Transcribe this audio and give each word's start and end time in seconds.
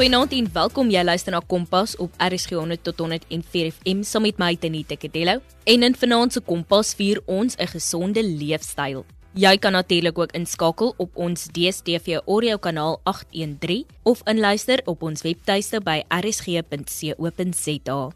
Goeienaand 0.00 0.32
en 0.32 0.46
welkom 0.54 0.88
jy 0.88 1.02
luister 1.04 1.34
na 1.34 1.42
Kompas 1.44 1.92
op 2.00 2.14
RSG 2.24 2.54
100 2.56 2.80
tot 2.86 3.02
104 3.02 3.66
FM 3.68 3.98
saam 4.08 4.24
met 4.24 4.38
my 4.40 4.54
Tenita 4.56 4.96
Kadello. 4.96 5.42
En 5.68 5.84
in 5.84 5.92
vanaand 5.92 6.32
se 6.32 6.40
Kompas 6.40 6.94
vier 6.96 7.20
ons 7.26 7.52
'n 7.58 7.68
gesonde 7.68 8.22
leefstyl. 8.24 9.04
Jy 9.34 9.58
kan 9.58 9.72
natuurlik 9.72 10.18
ook 10.18 10.32
inskakel 10.32 10.94
op 10.96 11.16
ons 11.16 11.48
DStv 11.52 12.18
audio 12.26 12.56
kanaal 12.56 13.00
813 13.04 13.84
of 14.02 14.22
inluister 14.24 14.80
op 14.86 15.02
ons 15.02 15.22
webtuiste 15.22 15.80
by 15.80 16.02
rsg.co.za. 16.08 18.10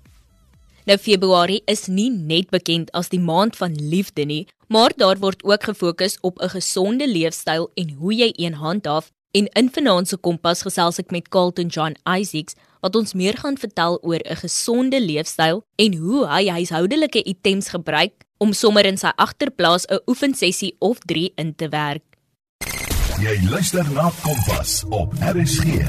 Nou 0.84 0.98
Februarie 0.98 1.62
is 1.64 1.86
nie 1.86 2.10
net 2.10 2.50
bekend 2.50 2.92
as 2.92 3.08
die 3.08 3.20
maand 3.20 3.56
van 3.56 3.74
liefde 3.74 4.24
nie, 4.24 4.46
maar 4.68 4.92
daar 4.96 5.18
word 5.18 5.44
ook 5.44 5.64
gefokus 5.64 6.18
op 6.20 6.40
'n 6.40 6.48
gesonde 6.48 7.08
leefstyl 7.08 7.70
en 7.74 7.90
hoe 7.90 8.14
jy 8.14 8.32
een 8.36 8.54
handhaaf 8.54 9.10
En 9.38 9.46
in 9.46 9.68
vanaand 9.74 10.06
se 10.06 10.16
kompas 10.22 10.60
gesels 10.62 11.00
ek 11.02 11.08
met 11.10 11.26
Carlton 11.34 11.66
John 11.66 11.96
Isaacs 12.06 12.54
wat 12.86 12.94
ons 12.94 13.16
meer 13.18 13.34
gaan 13.40 13.56
vertel 13.58 13.96
oor 14.06 14.22
'n 14.22 14.38
gesonde 14.38 15.00
leefstyl 15.02 15.64
en 15.84 15.96
hoe 16.02 16.20
hy 16.30 16.42
huishoudelike 16.58 17.22
items 17.32 17.68
gebruik 17.74 18.14
om 18.38 18.52
sommer 18.52 18.86
in 18.86 18.96
sy 18.96 19.10
agterplaas 19.26 19.86
'n 19.90 19.98
oefensessie 20.06 20.76
of 20.78 20.98
3 20.98 21.32
in 21.34 21.54
te 21.54 21.68
werk. 21.68 22.06
Jy 23.18 23.36
luister 23.50 23.84
na 23.94 24.06
Kompas 24.22 24.84
op 24.90 25.10
RSG. 25.18 25.82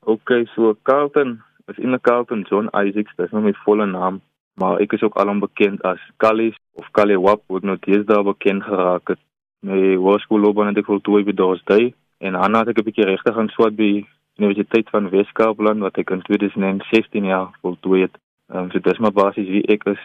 Okay, 0.00 0.46
so 0.54 0.74
Carlton, 0.82 1.40
is 1.68 1.78
in 1.78 2.00
Carlton 2.00 2.46
John 2.50 2.66
Isaacs, 2.74 3.14
dis 3.16 3.30
nou 3.30 3.42
my 3.42 3.54
volle 3.64 3.86
naam, 3.86 4.20
maar 4.54 4.80
ek 4.80 4.92
is 4.92 5.02
ook 5.02 5.16
alom 5.16 5.38
bekend 5.40 5.82
as 5.82 6.00
Callie 6.16 6.54
of 6.72 6.90
Callie 6.90 7.20
Wap, 7.20 7.42
wat 7.46 7.62
nou 7.62 7.76
deesdae 7.80 8.22
bekend 8.24 8.62
geraak 8.62 9.08
het 9.08 9.18
my 9.66 9.94
hoërskoolloopbaan 10.02 10.72
het 10.72 10.82
ek 10.82 10.90
voltooi 10.90 11.22
by 11.26 11.34
Dorstay 11.38 11.92
en 12.22 12.38
dan 12.38 12.54
het 12.58 12.68
ek 12.68 12.78
'n 12.78 12.86
bietjie 12.88 13.06
regtig 13.06 13.34
gaan 13.34 13.50
swat 13.54 13.76
by 13.76 14.04
Universiteit 14.38 14.90
van 14.90 15.10
Wes-Kaapland 15.10 15.80
wat 15.80 15.98
ek 15.98 16.10
in 16.10 16.22
2016 16.22 17.24
jaar 17.24 17.50
voltooi 17.60 18.02
het. 18.02 18.14
Ehm 18.50 18.64
um, 18.64 18.70
so 18.70 18.78
dis 18.78 18.98
maar 18.98 19.12
basies 19.12 19.48
wie 19.48 19.66
ek 19.68 19.84
is. 19.84 20.02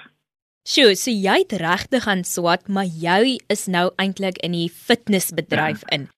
Sjoe, 0.67 0.95
so 0.95 1.11
jy 1.11 1.38
het 1.39 1.53
regtig 1.61 2.03
gaan 2.03 2.23
swat, 2.23 2.67
maar 2.67 2.86
jy 2.86 3.39
is 3.47 3.67
nou 3.67 3.89
eintlik 3.95 4.38
in 4.44 4.52
die 4.52 4.69
fitnessbedryf 4.69 5.83
in. 5.95 6.09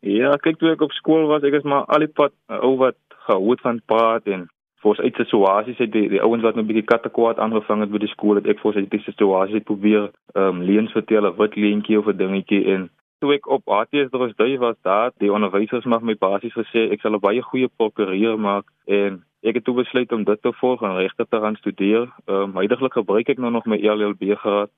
Ja, 0.00 0.36
kyk 0.36 0.58
toe 0.58 0.72
ek 0.72 0.80
op 0.80 0.92
skool 0.92 1.26
was, 1.28 1.42
ek 1.42 1.58
is 1.58 1.66
maar 1.68 1.84
al 1.92 2.06
die 2.06 2.14
pad 2.20 2.32
ou 2.48 2.76
wat 2.80 2.96
gehou 3.26 3.56
van 3.60 3.80
praat 3.84 4.26
en 4.26 4.48
Fors 4.82 4.98
uit 4.98 5.14
situasies 5.14 5.78
het 5.82 5.92
die, 5.92 6.08
die 6.08 6.22
ouens 6.22 6.42
wat 6.42 6.54
nou 6.54 6.64
'n 6.64 6.68
bietjie 6.68 6.90
kattekwaad 6.90 7.38
aangevang 7.38 7.80
het 7.80 7.90
by 7.90 7.98
die 7.98 8.14
skool 8.14 8.38
het 8.38 8.46
ek 8.46 8.60
fors 8.62 8.76
uit 8.76 8.90
die 8.90 9.02
situasies 9.02 9.66
probeer 9.70 10.10
ehm 10.34 10.44
um, 10.44 10.62
leens 10.62 10.92
vertel 10.92 11.26
'n 11.26 11.36
wit 11.36 11.56
leentjie 11.56 11.98
of 11.98 12.06
'n 12.06 12.16
dingetjie 12.16 12.64
en 12.74 12.90
toe 13.20 13.34
ek 13.34 13.48
op 13.50 13.68
ATS 13.68 14.10
dros 14.10 14.36
dui 14.36 14.58
was 14.58 14.76
daar 14.82 15.10
die 15.18 15.32
onderwysers 15.32 15.84
mag 15.84 16.02
my 16.02 16.14
basies 16.14 16.54
gesê 16.54 16.90
ek 16.92 17.00
sal 17.00 17.14
'n 17.14 17.20
baie 17.20 17.42
goeie 17.42 17.68
prokureur 17.76 18.38
maak 18.38 18.66
en 18.86 19.24
ek 19.42 19.54
het 19.54 19.64
toe 19.64 19.74
besluit 19.74 20.12
om 20.12 20.24
dit 20.24 20.42
te 20.42 20.52
volg 20.60 20.82
en 20.82 20.96
regte 20.96 21.26
te 21.28 21.40
gaan 21.40 21.56
studeer. 21.56 22.06
Ehm 22.26 22.42
um, 22.42 22.56
heidaglik 22.56 22.92
gebruik 22.92 23.28
ek 23.28 23.38
nou 23.38 23.50
nog 23.50 23.66
my 23.66 23.78
LLB 23.78 24.38
graad 24.44 24.70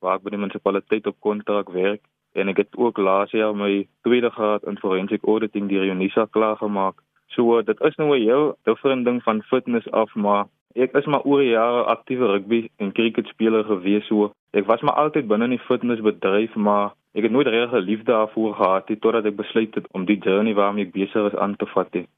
waar 0.00 0.16
ek 0.16 0.22
by 0.22 0.30
die 0.30 0.38
munisipaliteit 0.38 1.06
op 1.06 1.20
kontrak 1.20 1.70
werk 1.70 2.02
en 2.34 2.48
ek 2.48 2.56
het 2.56 2.76
ook 2.76 2.98
laas 2.98 3.30
jaar 3.30 3.54
my 3.56 3.86
tweede 4.02 4.30
graad 4.30 4.66
in 4.66 4.78
forensic 4.78 5.22
auditing 5.24 5.68
deur 5.68 5.86
Unisa 5.86 6.26
klaar 6.30 6.56
gemaak. 6.56 7.02
So 7.34 7.62
dit 7.62 7.80
is 7.80 7.96
nou 7.96 8.10
'n 8.16 8.22
heel 8.22 8.56
different 8.62 9.04
ding 9.04 9.22
van 9.22 9.42
fitness 9.42 9.90
af, 9.90 10.14
maar 10.14 10.44
ek 10.74 10.92
is 10.92 11.06
maar 11.06 11.22
oor 11.22 11.42
jare 11.42 11.82
aktiewe 11.82 12.26
rugby 12.26 12.68
en 12.76 12.92
cricket 12.92 13.26
speler 13.26 13.64
gewees 13.64 14.06
so. 14.06 14.32
Ek 14.52 14.66
was 14.66 14.80
maar 14.80 14.94
altyd 14.94 15.26
binne 15.26 15.44
in 15.44 15.56
die 15.56 15.66
fitnessbedryf, 15.68 16.54
maar 16.54 16.92
ek 17.14 17.22
het 17.22 17.32
nooit 17.32 17.46
regtig 17.46 17.84
liefde 17.84 18.12
daarvoor 18.12 18.54
gehad 18.54 18.88
nie 18.88 18.98
totdat 18.98 19.24
ek 19.24 19.36
besluit 19.36 19.74
het 19.74 19.86
om 19.92 20.04
die 20.04 20.18
journey 20.18 20.54
waarmee 20.54 20.86
ek 20.86 20.92
besig 20.92 21.32
is 21.32 21.38
aan 21.38 21.56
te 21.56 21.66
vat. 21.66 21.92
Het. 21.92 22.08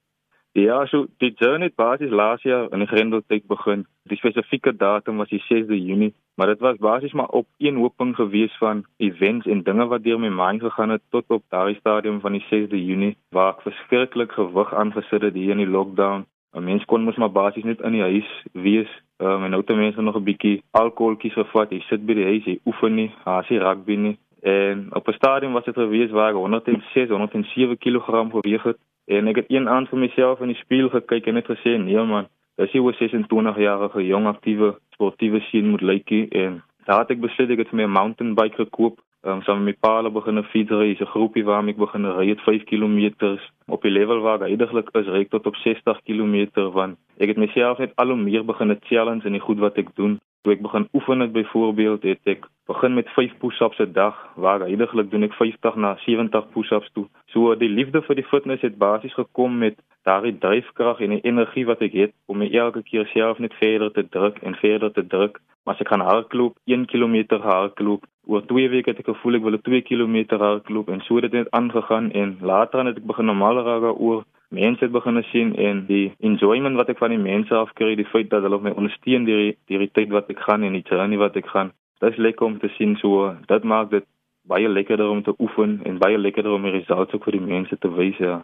Ja, 0.56 0.86
so 0.86 1.04
die 1.20 1.34
journey 1.36 1.66
het 1.68 1.74
basies 1.76 2.10
laas 2.10 2.42
jaar 2.42 2.70
in 2.72 2.80
die 2.80 2.88
Grendeltyd 2.88 3.44
begin. 3.46 3.82
Die 4.08 4.16
spesifieke 4.16 4.72
datum 4.72 5.18
was 5.20 5.28
die 5.28 5.42
6de 5.44 5.76
Junie, 5.76 6.14
maar 6.34 6.46
dit 6.46 6.62
was 6.64 6.78
basies 6.80 7.12
maar 7.12 7.28
op 7.28 7.46
een 7.58 7.76
hoping 7.76 8.14
gewees 8.16 8.56
van 8.58 8.86
events 8.96 9.46
en 9.46 9.62
dinge 9.62 9.86
wat 9.86 10.02
deur 10.04 10.20
my 10.20 10.30
mind 10.32 10.64
gegaan 10.64 10.94
het 10.94 11.02
tot 11.10 11.24
op 11.28 11.44
daardie 11.48 11.76
stadium 11.76 12.20
van 12.20 12.32
die 12.32 12.46
6de 12.48 12.80
Junie 12.80 13.16
waar 13.28 13.52
ek 13.52 13.66
verskriklik 13.66 14.32
gewig 14.32 14.72
aangesit 14.74 15.28
het 15.28 15.34
hier 15.34 15.52
in 15.58 15.60
die 15.60 15.68
lockdown. 15.76 16.24
'n 16.54 16.64
Mens 16.64 16.84
kon 16.84 17.04
mos 17.04 17.20
maar 17.20 17.36
basies 17.36 17.68
net 17.68 17.84
in 17.84 17.92
die 17.92 18.06
huis 18.08 18.32
wees. 18.52 18.88
Um, 19.18 19.44
en 19.44 19.50
nou 19.50 19.62
te 19.62 19.74
mense 19.74 20.00
nog 20.02 20.16
'n 20.16 20.24
bietjie 20.24 20.62
alkoholtjies 20.70 21.36
gevat. 21.36 21.70
Jy 21.70 21.80
sit 21.80 22.06
by 22.06 22.14
die 22.14 22.28
huis, 22.32 22.44
jy 22.44 22.58
oefen 22.64 22.94
nie, 22.94 23.10
haas 23.24 23.48
nie 23.48 23.60
rugby 23.60 23.96
nie. 23.96 24.18
En 24.40 24.88
op 24.94 25.08
'n 25.08 25.20
stadium 25.20 25.52
was 25.52 25.64
dit 25.64 25.74
gewees 25.74 26.10
waar 26.10 26.30
ek 26.30 26.36
106, 26.36 27.08
107 27.08 27.76
kg 27.78 28.30
geweg 28.32 28.62
het 28.62 28.78
En 29.06 29.28
ek 29.30 29.36
het 29.36 29.50
een 29.54 29.68
aand 29.68 29.88
vir 29.88 29.98
myself 29.98 30.40
in 30.40 30.50
die 30.50 30.62
spieël 30.62 30.88
gekyk 30.90 31.26
en 31.26 31.34
net 31.34 31.46
gesê, 31.46 31.78
"Nee 31.78 32.04
man, 32.04 32.26
dis 32.56 32.72
hier 32.72 32.82
'n 32.82 32.92
26 32.98 33.56
jarige 33.56 34.06
jong 34.06 34.26
aktiewe 34.26 34.78
sportiewe 34.94 35.40
seun 35.40 35.70
moet 35.70 35.80
lykie." 35.80 36.28
En 36.28 36.62
daar 36.84 36.98
het 36.98 37.10
ek 37.10 37.20
besluit 37.20 37.50
ek 37.50 37.58
het 37.58 37.68
vir 37.68 37.76
my 37.76 37.84
'n 37.84 37.98
mountain 37.98 38.34
bike 38.34 38.56
gekoop. 38.56 38.98
Ehm 39.22 39.34
um, 39.34 39.42
saam 39.42 39.64
met 39.64 39.74
my 39.74 39.76
pa 39.80 40.10
begin 40.10 40.38
'n 40.38 40.44
fietsry, 40.44 40.96
'n 41.00 41.06
groepie 41.14 41.44
waarmee 41.44 41.74
ek 41.74 41.78
begin 41.78 42.04
ry 42.04 42.28
het 42.28 42.40
5 42.40 42.64
km 42.64 43.38
op 43.66 43.82
die 43.82 43.90
level 43.90 44.20
waar 44.20 44.42
ek 44.42 44.48
heidaglik 44.48 44.88
is, 44.92 45.06
ry 45.06 45.20
ek 45.20 45.30
tot 45.30 45.46
op 45.46 45.56
60 45.56 46.00
km 46.02 46.70
van. 46.72 46.96
Ek 47.18 47.28
het 47.28 47.36
myself 47.36 47.78
net 47.78 47.92
al 47.96 48.06
hoe 48.06 48.16
meer 48.16 48.44
begin 48.44 48.78
challenge 48.82 49.26
in 49.26 49.32
die 49.32 49.40
goed 49.40 49.58
wat 49.58 49.78
ek 49.78 49.94
doen. 49.94 50.20
Toe 50.46 50.54
ek 50.54 50.60
begin 50.62 50.84
oefen 50.94 51.20
het 51.20 51.32
byvoorbeeld, 51.34 52.04
het 52.06 52.28
ek 52.30 52.44
begin 52.70 52.92
met 52.94 53.08
5 53.10 53.32
push-ups 53.42 53.80
'n 53.82 53.92
dag, 53.92 54.14
waar 54.34 54.60
heidaglik 54.62 55.10
doen 55.10 55.26
ek 55.26 55.32
50 55.34 55.74
na 55.74 55.96
70 56.04 56.44
push-ups 56.54 56.90
toe. 56.94 57.06
So 57.34 57.54
die 57.54 57.68
liefde 57.68 58.02
vir 58.02 58.14
die 58.14 58.28
fitness 58.30 58.62
het 58.62 58.78
basies 58.78 59.14
gekom 59.14 59.58
met 59.58 59.74
daardie 60.04 60.38
dryfkrag 60.38 61.00
en 61.00 61.10
die 61.10 61.26
energie 61.30 61.66
wat 61.66 61.82
ek 61.82 61.92
het 61.92 62.12
om 62.26 62.38
my 62.38 62.48
elke 62.52 62.82
keer 62.82 63.06
self 63.06 63.38
net 63.38 63.54
verder 63.54 63.90
te 63.92 64.08
druk 64.08 64.38
en 64.38 64.54
verder 64.54 64.92
te 64.92 65.06
druk. 65.06 65.40
Maar 65.64 65.74
as 65.74 65.80
ek 65.80 65.88
gaan 65.88 66.06
hardloop, 66.06 66.54
1 66.64 66.86
km 66.86 67.42
hardloop, 67.42 68.06
oor 68.26 68.46
2 68.46 68.68
weke 68.68 68.90
het 68.90 68.98
ek 69.02 69.10
gevoel 69.10 69.34
ek 69.34 69.42
wil 69.42 69.58
2 69.58 69.82
km 69.82 70.38
hardloop 70.38 70.88
en 70.88 71.00
so 71.00 71.14
het 71.18 71.26
dit 71.26 71.32
net 71.32 71.50
aangegaan 71.50 72.12
en 72.12 72.38
later 72.40 72.86
het 72.86 73.02
ek 73.02 73.06
begin 73.06 73.26
normaal 73.26 73.64
raak 73.66 73.98
oor 73.98 74.22
mense 74.48 74.84
het 74.84 74.92
begin 74.92 75.22
sien 75.32 75.54
en 75.56 75.84
die 75.86 76.12
enjoyment 76.20 76.76
wat 76.76 76.88
ek 76.92 76.98
van 76.98 77.14
die 77.14 77.22
mense 77.22 77.54
af 77.54 77.72
kry, 77.74 77.94
die 77.98 78.08
feit 78.12 78.30
dat 78.30 78.42
hulle 78.46 78.60
my 78.62 78.72
ondersteun 78.76 79.26
deur 79.26 79.42
die 79.42 79.56
deur 79.66 79.84
die 79.86 79.92
tyd 79.92 80.12
wat 80.14 80.30
ek 80.30 80.42
gaan 80.46 80.62
en 80.62 80.76
die 80.78 80.84
journey 80.86 81.18
wat 81.18 81.36
ek 81.36 81.48
gaan. 81.52 81.72
Dit 82.00 82.12
is 82.12 82.20
lekker 82.20 82.46
om 82.46 82.58
te 82.60 82.68
sien 82.76 82.96
so. 83.00 83.32
Dit 83.48 83.64
maak 83.64 83.90
dit 83.90 84.04
baie 84.46 84.68
lekkerder 84.68 85.08
om 85.10 85.22
te 85.22 85.34
oefen 85.38 85.80
en 85.84 85.98
baie 85.98 86.18
lekkerder 86.18 86.54
om 86.54 86.66
die 86.68 86.76
resultate 86.76 87.16
ook 87.16 87.24
vir 87.24 87.38
die 87.38 87.46
mense 87.46 87.78
te 87.80 87.90
wys 87.90 88.18
ja. 88.22 88.42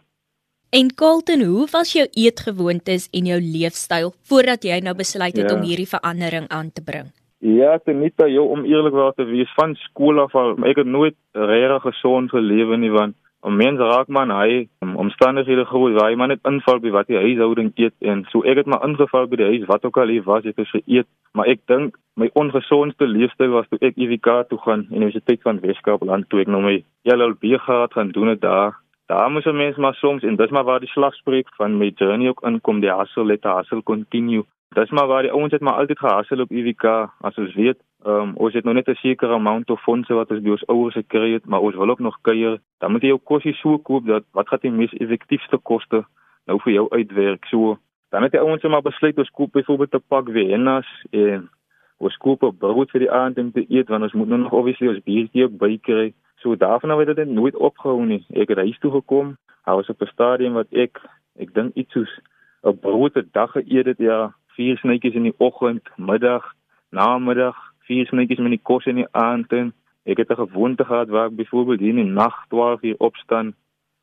En 0.73 0.89
Colton, 0.97 1.43
hoe 1.45 1.67
was 1.69 1.91
jou 1.93 2.05
eetgewoontes 2.17 3.05
en 3.13 3.27
jou 3.29 3.39
leefstyl 3.39 4.13
voordat 4.29 4.63
jy 4.65 4.79
nou 4.81 4.95
besluit 4.97 5.35
het 5.37 5.51
ja. 5.51 5.55
om 5.55 5.61
hierdie 5.61 5.89
verandering 5.89 6.47
aan 6.49 6.71
te 6.73 6.81
bring? 6.83 7.11
Ja, 7.43 7.75
net 7.85 8.23
jou 8.31 8.45
om 8.55 8.63
eerlikwaar 8.65 9.13
te 9.13 9.25
wees 9.27 9.51
van 9.53 9.75
skool 9.75 10.21
af 10.23 10.33
al, 10.35 10.55
ek 10.63 10.79
het 10.81 10.87
nooit 10.87 11.15
regtig 11.35 11.85
gesond 11.85 12.31
gelewe 12.31 12.77
nie 12.79 12.89
want 12.89 13.15
om 13.43 13.55
mens 13.59 13.79
raak 13.79 14.07
man 14.07 14.31
hy 14.31 14.67
omstandighede 15.03 15.65
groei 15.67 15.93
waar 15.97 16.11
hy 16.11 16.15
maar 16.19 16.31
net 16.31 16.45
inval 16.47 16.79
by 16.83 16.93
wat 16.95 17.09
die 17.11 17.19
huishouding 17.19 17.73
eet. 17.75 17.95
En 17.99 18.23
so 18.31 18.43
ek 18.47 18.61
het 18.61 18.69
maar 18.71 18.85
ingeval 18.87 19.27
by 19.31 19.39
die 19.41 19.49
huis 19.51 19.65
wat 19.71 19.83
ook 19.85 19.99
al 19.99 20.13
hier 20.13 20.23
was 20.27 20.47
ek 20.47 20.61
het 20.61 20.71
geëet. 20.71 21.09
Maar 21.35 21.51
ek 21.51 21.63
dink 21.71 21.97
my 22.19 22.29
ongesondste 22.39 23.09
leefstyl 23.09 23.51
was 23.57 23.67
toe 23.69 23.81
ek 23.83 23.99
UWK 23.99 24.47
toe 24.49 24.61
gaan 24.63 24.87
Universiteit 24.91 25.43
van 25.43 25.59
Weskaapland 25.65 26.29
toe 26.31 26.43
ek 26.45 26.51
nou 26.55 26.63
my 26.63 26.77
LLB 27.03 27.59
gehad 27.67 27.99
gaan 27.99 28.15
doen 28.15 28.31
het 28.31 28.41
daar. 28.41 28.79
Daar 29.11 29.31
moes 29.31 29.45
'n 29.45 29.59
mens 29.59 29.77
maar 29.77 29.95
soms 29.99 30.23
en 30.23 30.35
dis 30.35 30.55
maar 30.55 30.63
waar 30.63 30.79
die 30.79 30.93
slag 30.95 31.13
spreek 31.15 31.49
van 31.59 31.77
my 31.77 31.91
journey 31.95 32.29
ook 32.29 32.43
inkom 32.47 32.79
die 32.79 32.95
hustle 32.95 33.25
let 33.25 33.43
hustle 33.43 33.83
continue. 33.83 34.43
Dis 34.73 34.89
maar 34.89 35.07
waar 35.07 35.21
die 35.21 35.31
ouens 35.31 35.51
het 35.51 35.61
maar 35.61 35.73
altyd 35.73 35.99
gehassel 35.99 36.41
op 36.41 36.51
UWK 36.51 36.85
as 37.21 37.37
ons 37.37 37.53
weet 37.53 37.77
Ehm 38.03 38.21
um, 38.21 38.31
ons 38.35 38.53
het 38.53 38.63
nog 38.63 38.73
net 38.73 38.87
'n 38.87 38.95
sekere 38.95 39.33
amount 39.33 39.69
of 39.69 39.81
fondse 39.81 40.13
wat 40.13 40.31
ons 40.31 40.41
by 40.41 40.49
ons 40.49 40.67
ouers 40.67 40.93
gekry 40.93 41.31
het, 41.33 41.45
maar 41.45 41.59
ons 41.59 41.75
wil 41.75 41.89
ook 41.89 41.99
nog 41.99 42.17
kuier. 42.21 42.59
Dan 42.77 42.91
moet 42.91 43.01
jy 43.01 43.07
jou 43.07 43.19
kosse 43.23 43.53
so 43.53 43.77
koop 43.77 44.05
dat 44.05 44.23
wat 44.31 44.47
gaan 44.47 44.59
die 44.61 44.71
mees 44.71 44.93
effektiefste 44.93 45.57
koste 45.57 46.05
nou 46.45 46.59
vir 46.59 46.73
jou 46.73 46.89
uitwerk. 46.89 47.45
So 47.45 47.77
dan 48.09 48.23
het 48.23 48.31
die 48.31 48.39
ouens 48.39 48.63
maar 48.63 48.81
besluit 48.81 49.17
ons 49.17 49.29
koop 49.29 49.51
byvoorbeeld 49.51 49.93
'n 49.95 50.03
pak 50.07 50.29
Viennas 50.29 51.05
en 51.11 51.49
ons 51.97 52.17
koop 52.17 52.43
'n 52.43 52.57
brood 52.57 52.91
vir 52.91 52.99
die 52.99 53.11
aand 53.11 53.37
om 53.37 53.51
te 53.51 53.65
eet 53.69 53.87
want 53.87 54.03
ons 54.03 54.13
moet 54.13 54.27
nou 54.27 54.39
nog 54.39 54.51
obviously 54.51 54.87
ons 54.87 55.03
biertjie 55.03 55.43
ook 55.43 55.57
bykry. 55.57 56.13
So 56.35 56.55
daarvan 56.55 56.91
af 56.91 56.99
het 56.99 57.15
dit 57.15 57.27
nooit 57.27 57.55
opgehou 57.55 58.05
nie. 58.05 58.25
Ek 58.33 58.49
het 58.49 58.57
huis 58.57 58.79
toe 58.79 58.91
gekom, 58.91 59.37
hou 59.61 59.77
ons 59.77 59.89
op 59.89 60.01
'n 60.01 60.05
stadium 60.05 60.53
wat 60.53 60.67
ek 60.71 60.99
ek 61.39 61.53
dink 61.53 61.75
iets 61.75 61.93
soos 61.93 62.19
'n 62.63 62.79
brood 62.79 63.15
'n 63.15 63.29
dag 63.31 63.51
geëet 63.51 63.85
het 63.85 63.97
ja, 63.97 64.33
vier 64.47 64.77
snytjies 64.77 65.15
in 65.15 65.23
die 65.23 65.35
oggend, 65.37 65.89
middag, 65.97 66.53
namiddag 66.91 67.72
vier 67.87 68.05
snytjies 68.07 68.39
met 68.39 68.55
die 68.55 68.65
kos 68.69 68.85
in 68.85 69.01
die 69.01 69.09
aand 69.11 69.51
en 69.53 69.73
ek 70.05 70.17
het 70.17 70.31
'n 70.31 70.43
gewoonte 70.45 70.85
gehad 70.85 71.09
waar 71.09 71.27
ek 71.27 71.35
byvoorbeeld 71.35 71.79
hier 71.79 71.95
in 71.97 72.05
die 72.05 72.15
nag 72.21 72.35
12 72.49 72.83
uur 72.83 72.95
opstaan 72.97 73.53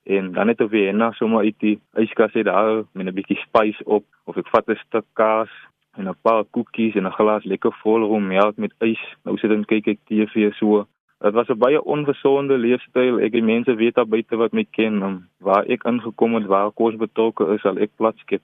en 0.04 0.32
dan 0.32 0.46
net 0.46 0.60
op 0.60 0.70
weer 0.70 0.94
na 0.94 1.12
sommer 1.12 1.44
uit 1.44 1.58
die 1.58 1.78
yskas 1.94 2.32
het 2.32 2.44
daar 2.44 2.84
met 2.92 3.06
'n 3.06 3.14
bietjie 3.14 3.40
spys 3.46 3.82
op 3.84 4.04
of 4.24 4.36
ek 4.36 4.48
vat 4.48 4.68
'n 4.68 4.80
stuk 4.86 5.06
kaas 5.12 5.50
en 5.96 6.08
'n 6.08 6.22
paar 6.22 6.44
koekies 6.44 6.94
en 6.94 7.06
'n 7.06 7.18
glas 7.18 7.44
lekker 7.44 7.72
vol 7.82 8.00
rum 8.10 8.26
melk 8.26 8.56
met 8.56 8.72
ys. 8.80 9.02
Nou 9.24 9.36
sit 9.36 9.50
ek 9.50 9.66
kyk 9.66 9.86
ek 9.88 9.98
TV 10.06 10.52
so 10.54 10.86
Dit 11.20 11.34
was 11.34 11.48
'n 11.48 11.58
baie 11.58 11.84
ongesonde 11.84 12.56
leefstyl. 12.58 13.20
Ek 13.20 13.32
die 13.32 13.42
mense 13.42 13.74
weet 13.74 13.94
daar 13.94 14.08
buite 14.08 14.36
wat 14.36 14.52
my 14.52 14.64
ken, 14.70 15.28
waar 15.38 15.64
ek 15.68 15.84
ingekom 15.84 16.34
het, 16.34 16.46
waar 16.46 16.72
kos 16.72 16.96
betrokke 16.96 17.44
is, 17.54 17.64
al 17.64 17.76
ek 17.76 17.90
plat 17.96 18.16
skep. 18.18 18.42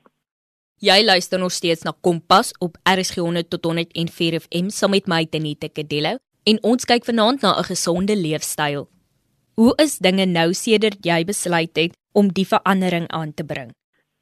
Jy 0.77 1.05
luister 1.05 1.39
nog 1.41 1.55
steeds 1.57 1.87
na 1.89 1.95
Kompas 2.05 2.51
op 2.61 2.75
RSG 2.85 3.23
100 3.25 3.49
tot 3.49 3.65
104 3.65 4.41
FM 4.41 4.69
saam 4.69 4.93
met 4.93 5.07
my 5.09 5.23
Tenita 5.25 5.71
Kadello 5.73 6.19
en 6.45 6.59
ons 6.69 6.85
kyk 6.85 7.07
vanaand 7.09 7.41
na 7.41 7.57
'n 7.57 7.65
gesonde 7.65 8.13
leefstyl. 8.17 8.85
Hoe 9.57 9.73
is 9.81 9.97
dinge 9.99 10.27
nou 10.27 10.53
sedert 10.53 10.99
jy 11.01 11.25
besluit 11.25 11.77
het 11.77 11.97
om 12.13 12.29
die 12.29 12.45
verandering 12.45 13.09
aan 13.09 13.33
te 13.35 13.45
bring? 13.45 13.73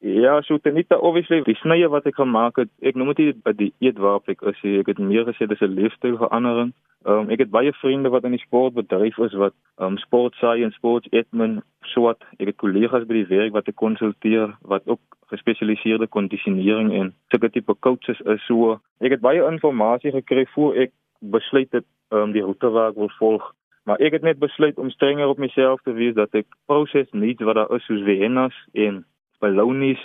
Ja, 0.06 0.43
so 0.43 0.59
Tenita, 0.59 0.97
obviously, 0.97 1.39
die 1.47 1.55
snye 1.56 1.87
wat 1.89 2.05
ek 2.05 2.19
gemaak 2.21 2.59
het, 2.61 2.69
ek 2.85 2.97
noem 3.01 3.15
dit 3.17 3.39
by 3.41 3.55
die 3.56 3.71
eet 3.81 3.97
waarop 3.97 4.27
ek 4.29 4.43
is, 4.51 4.59
ek 4.83 4.91
het 4.91 4.99
meer 5.01 5.25
gesê 5.25 5.47
dis 5.49 5.62
'n 5.65 5.79
leefstylverandering. 5.79 6.75
Ehm 7.06 7.23
um, 7.23 7.31
ek 7.33 7.41
het 7.41 7.51
baie 7.51 7.73
vriende 7.73 8.12
wat 8.12 8.25
in 8.29 8.37
die 8.37 8.43
sportbedryf 8.43 9.17
is 9.25 9.33
wat 9.33 9.55
ehm 9.79 9.95
um, 9.95 9.97
sport 10.03 10.35
science, 10.35 10.77
sport 10.77 11.09
admin, 11.12 11.62
swat. 11.95 12.21
Ek 12.37 12.53
het 12.53 12.56
kollegas 12.61 13.06
by 13.09 13.15
die 13.15 13.31
werk 13.33 13.56
wat 13.56 13.69
ek 13.69 13.81
konsulteer 13.81 14.53
wat 14.61 14.85
ook 14.85 15.01
gespesialiseerde 15.33 16.07
kondisionering 16.07 16.93
en 16.93 17.15
sulke 17.33 17.50
tipe 17.50 17.75
coaches 17.81 18.21
is. 18.21 18.45
So 18.45 18.77
ek 19.00 19.17
het 19.17 19.25
baie 19.25 19.41
inligting 19.41 20.12
gekry 20.21 20.45
voor 20.53 20.77
ek 20.77 20.93
besluit 21.21 21.73
het 21.73 21.89
ehm 22.12 22.29
um, 22.29 22.33
die 22.33 22.45
roete 22.45 22.69
waar 22.69 22.91
ek 22.91 23.00
wil 23.00 23.12
volg. 23.17 23.55
Maar 23.89 23.97
ek 24.00 24.12
het 24.12 24.23
net 24.23 24.39
besluit 24.39 24.79
om 24.79 24.91
strenger 24.91 25.29
op 25.29 25.39
myself 25.39 25.81
te 25.81 25.93
wees 25.93 26.15
dat 26.15 26.35
ek 26.35 26.47
proses 26.67 27.09
nie 27.12 27.37
wat 27.41 27.55
daar 27.57 27.73
is 27.73 27.85
soos 27.85 28.05
en 28.73 29.05
balonies, 29.41 30.01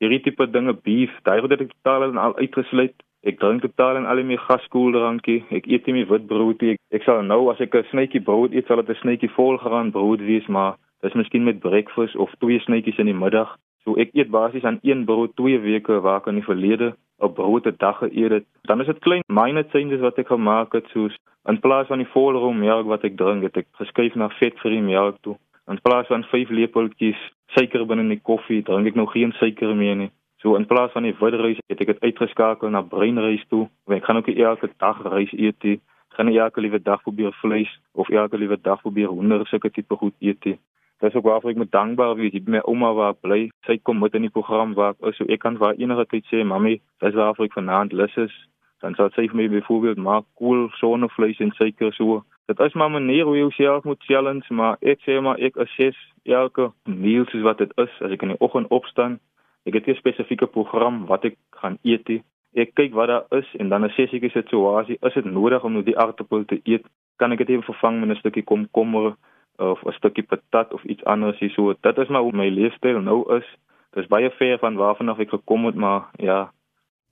hierdie 0.00 0.22
tipe 0.24 0.46
dinge, 0.46 0.74
beef, 0.84 1.12
daai 1.24 1.40
word 1.40 1.60
ek 1.60 1.72
totaal 1.72 2.10
en 2.10 2.18
al 2.18 2.36
uitgesluit. 2.40 2.96
Ek 3.26 3.40
drink 3.40 3.62
totaal 3.62 3.96
en 3.96 4.06
al 4.06 4.22
my 4.22 4.36
gaskoeldrankie. 4.38 5.40
Ek 5.50 5.66
eet 5.66 5.86
nie 5.90 6.04
wit 6.06 6.26
brood 6.30 6.60
nie. 6.62 6.76
Ek, 6.76 6.82
ek 7.00 7.06
sal 7.06 7.22
nou 7.26 7.48
as 7.50 7.60
ek 7.60 7.74
'n 7.74 7.88
snytjie 7.90 8.22
brood 8.22 8.52
eet, 8.54 8.66
sal 8.66 8.82
dit 8.82 8.90
'n 8.90 9.02
snytjie 9.02 9.34
volgeraan 9.34 9.90
brood 9.90 10.20
wees, 10.20 10.46
maar 10.46 10.76
dis 11.02 11.14
miskien 11.14 11.44
met 11.44 11.60
breakfast 11.60 12.16
of 12.16 12.30
twee 12.38 12.60
snytjies 12.60 12.98
in 12.98 13.06
die 13.06 13.20
middag. 13.24 13.56
So 13.84 13.94
ek 14.02 14.10
eet 14.14 14.30
basies 14.30 14.64
aan 14.64 14.80
een 14.82 15.04
brood 15.04 15.36
twee 15.36 15.58
weke 15.58 16.00
waar 16.00 16.20
ek 16.20 16.26
in 16.26 16.40
die 16.40 16.48
verlede 16.50 16.94
op 17.18 17.34
brood 17.34 17.66
'n 17.66 17.74
dag 17.78 17.98
geëet 17.98 18.30
het. 18.30 18.46
Dan 18.62 18.80
is 18.80 18.86
dit 18.86 18.98
klein 18.98 19.22
minor 19.26 19.64
changes 19.72 20.00
wat 20.00 20.18
ek 20.18 20.28
gemaak 20.28 20.72
het 20.72 20.86
soos 20.92 21.16
in 21.48 21.60
plaas 21.60 21.86
van 21.86 21.98
die 21.98 22.12
volroom 22.14 22.58
melk 22.58 22.86
wat 22.86 23.04
ek 23.04 23.16
drink, 23.16 23.42
het 23.42 23.56
ek 23.56 23.66
geskuif 23.78 24.14
na 24.14 24.28
vetvrye 24.28 24.82
melk 24.82 25.16
toe. 25.22 25.36
In 25.66 25.80
plaas 25.82 26.06
van 26.06 26.22
5 26.24 26.50
lepeltjies 26.50 27.18
suiker 27.46 27.86
binne 27.86 28.04
in 28.06 28.12
die 28.14 28.22
koffie, 28.22 28.62
drink 28.62 28.92
ek 28.92 28.98
nou 28.98 29.06
geen 29.10 29.32
suiker 29.40 29.74
meer 29.74 29.96
nie. 29.98 30.12
So 30.42 30.54
in 30.54 30.66
plaas 30.66 30.92
van 30.94 31.02
die 31.02 31.14
wit 31.18 31.34
rys 31.40 31.58
het 31.66 31.80
ek 31.82 31.90
dit 31.90 32.04
uitgeskakel 32.04 32.70
na 32.70 32.84
bruin 32.86 33.18
rys 33.18 33.42
toe. 33.50 33.64
Ek 33.90 34.04
gaan 34.06 34.20
ook 34.20 34.28
elke 34.30 34.70
dag 34.78 35.00
rys 35.10 35.32
eet. 35.34 35.64
Ek 35.64 36.20
gaan 36.20 36.30
elke 36.30 36.62
liewe 36.62 36.78
dag 36.78 37.02
probeer 37.02 37.34
vleis 37.40 37.72
of 37.98 38.10
elke 38.14 38.38
liewe 38.38 38.58
dag 38.62 38.80
probeer 38.84 39.10
hoender 39.10 39.42
sulke 39.50 39.72
tipe 39.74 39.98
goed 39.98 40.14
eet. 40.20 40.54
Dis 41.02 41.14
ook 41.18 41.26
waarvoor 41.26 41.50
ek 41.50 41.58
met 41.64 41.72
dankbaar 41.74 42.14
wees. 42.16 42.36
Ek 42.38 42.46
my 42.46 42.62
ouma 42.64 42.92
waar 42.94 43.16
bly. 43.18 43.48
Sy 43.66 43.80
kom 43.82 43.98
met 44.00 44.14
in 44.14 44.28
die 44.28 44.32
program 44.32 44.76
waar 44.78 44.94
ek 45.02 45.18
so 45.18 45.26
ek 45.26 45.42
kan 45.42 45.58
waar 45.58 45.74
enige 45.74 46.06
tyd 46.12 46.30
sê, 46.30 46.44
"Mamy, 46.44 46.80
dis 47.02 47.18
waarvoor 47.18 47.50
ek 47.50 47.58
vanaand 47.58 47.92
lus 47.92 48.16
is." 48.16 48.34
Dan 48.80 48.94
sal 48.94 49.10
sy 49.10 49.26
vir 49.28 49.36
my 49.36 49.48
byvoorbeeld 49.48 49.98
maak 49.98 50.24
koel 50.38 50.68
sonnevleis 50.78 51.40
en 51.40 51.52
suiker 51.52 51.92
so. 51.92 52.24
Dit 52.46 52.60
is 52.60 52.72
maar 52.72 52.88
'n 52.88 52.92
manier 52.92 53.24
hoe 53.24 53.34
jy 53.34 53.40
jouself 53.40 53.84
moet 53.84 54.02
challenge, 54.02 54.54
maar 54.54 54.76
ek 54.80 55.00
sê 55.00 55.20
maar 55.20 55.38
ek 55.38 55.56
assess 55.56 55.98
elke 56.22 56.72
meal 56.84 57.24
soos 57.26 57.42
wat 57.42 57.58
dit 57.58 57.72
is. 57.74 57.90
As 58.00 58.10
ek 58.10 58.22
in 58.22 58.28
die 58.28 58.40
oggend 58.40 58.68
opstaan, 58.68 59.18
ek 59.64 59.74
het 59.74 59.86
'n 59.86 59.94
spesifieke 59.94 60.46
program 60.46 61.06
wat 61.06 61.24
ek 61.24 61.36
gaan 61.50 61.78
eet. 61.82 62.22
Ek 62.54 62.74
kyk 62.74 62.92
wat 62.92 63.08
daar 63.08 63.26
is 63.30 63.48
en 63.58 63.68
dan 63.68 63.84
assess 63.84 64.12
ek 64.12 64.20
die 64.20 64.30
situasie. 64.30 64.98
Is 65.02 65.14
dit 65.14 65.24
nodig 65.24 65.64
om 65.64 65.72
nou 65.72 65.82
die 65.82 65.98
aardappel 65.98 66.44
te 66.44 66.60
eet? 66.62 66.84
Kan 67.16 67.32
ek 67.32 67.38
dit 67.38 67.48
even 67.48 67.62
vervang 67.62 68.00
met 68.00 68.08
'n 68.08 68.20
stukkie 68.20 68.44
komkommer 68.44 69.16
of 69.56 69.82
'n 69.84 69.92
stukkie 69.92 70.26
patat 70.26 70.72
of 70.72 70.84
iets 70.84 71.04
anders 71.04 71.38
hier 71.38 71.50
so? 71.50 71.74
Dit 71.80 71.98
is 71.98 72.08
maar 72.08 72.22
hoe 72.22 72.32
my 72.32 72.48
leefstyl 72.48 73.00
nou 73.00 73.36
is. 73.36 73.46
Dit 73.90 74.02
is 74.04 74.08
baie 74.08 74.30
ver 74.30 74.58
van 74.58 74.76
waarvan 74.76 75.08
ek 75.08 75.28
gekom 75.28 75.64
het, 75.64 75.74
maar 75.74 76.10
ja. 76.16 76.52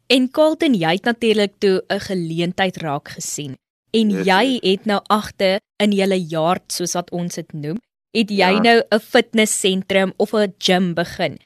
En 0.06 0.30
Colton, 0.30 0.74
jy 0.74 0.92
het 0.92 1.04
natuurlik 1.04 1.52
toe 1.58 1.82
'n 1.88 2.00
geleentheid 2.00 2.76
raak 2.76 3.08
gesien 3.08 3.56
en 3.94 4.10
yes, 4.10 4.26
jy 4.26 4.58
het 4.62 4.86
nou 4.90 5.00
agter 5.12 5.60
in 5.82 5.94
julle 5.94 6.18
yard 6.18 6.66
soos 6.74 6.94
wat 6.98 7.10
ons 7.14 7.38
dit 7.38 7.52
noem, 7.52 7.78
het 8.14 8.30
jy 8.30 8.52
ja. 8.56 8.62
nou 8.62 8.78
'n 8.82 9.00
fitnessentrum 9.00 10.12
of 10.18 10.34
'n 10.34 10.54
gym 10.58 10.94
begin. 10.94 11.38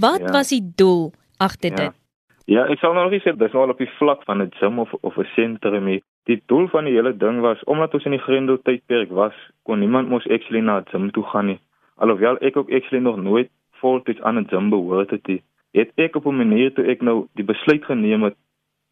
Wat 0.00 0.20
ja. 0.20 0.32
was 0.32 0.48
die 0.48 0.64
doel 0.76 1.12
agter 1.38 1.70
ja. 1.70 1.76
dit? 1.76 1.94
Ja, 2.46 2.66
ek 2.68 2.78
sal 2.78 2.92
nou 2.92 3.08
nog 3.08 3.22
sê 3.22 3.32
dis 3.32 3.52
nou 3.52 3.64
al 3.64 3.72
op 3.72 3.78
die 3.78 3.94
vlak 3.98 4.24
van 4.24 4.42
'n 4.42 4.52
gym 4.60 4.78
of 4.78 4.92
of 5.00 5.16
'n 5.16 5.28
sentrum. 5.34 6.00
Die 6.24 6.42
doel 6.46 6.68
van 6.68 6.84
die 6.84 6.94
hele 6.94 7.16
ding 7.16 7.40
was 7.40 7.64
omdat 7.64 7.94
ons 7.94 8.04
in 8.04 8.16
die 8.16 8.24
Grendel 8.26 8.58
tydperk 8.62 9.10
was, 9.10 9.34
kon 9.62 9.78
niemand 9.78 10.08
mos 10.08 10.28
actually 10.28 10.60
na 10.60 10.78
'n 10.78 10.88
gym 10.90 11.10
toe 11.10 11.24
gaan 11.24 11.46
nie. 11.46 11.60
Alhoewel 11.96 12.36
ek 12.40 12.56
ook 12.56 12.70
actually 12.70 13.02
nog 13.04 13.16
nooit 13.16 13.50
voltyds 13.80 14.20
aan 14.20 14.38
'n 14.38 14.48
gym 14.48 14.70
behoort 14.70 15.10
het 15.10 15.26
nie. 15.26 15.42
Het 15.72 15.90
ek 15.94 16.16
op 16.16 16.26
'n 16.26 16.36
manier 16.36 16.72
toe 16.72 16.84
ek 16.84 17.02
nou 17.02 17.26
die 17.34 17.44
besluit 17.44 17.84
geneem 17.84 18.22
het 18.22 18.36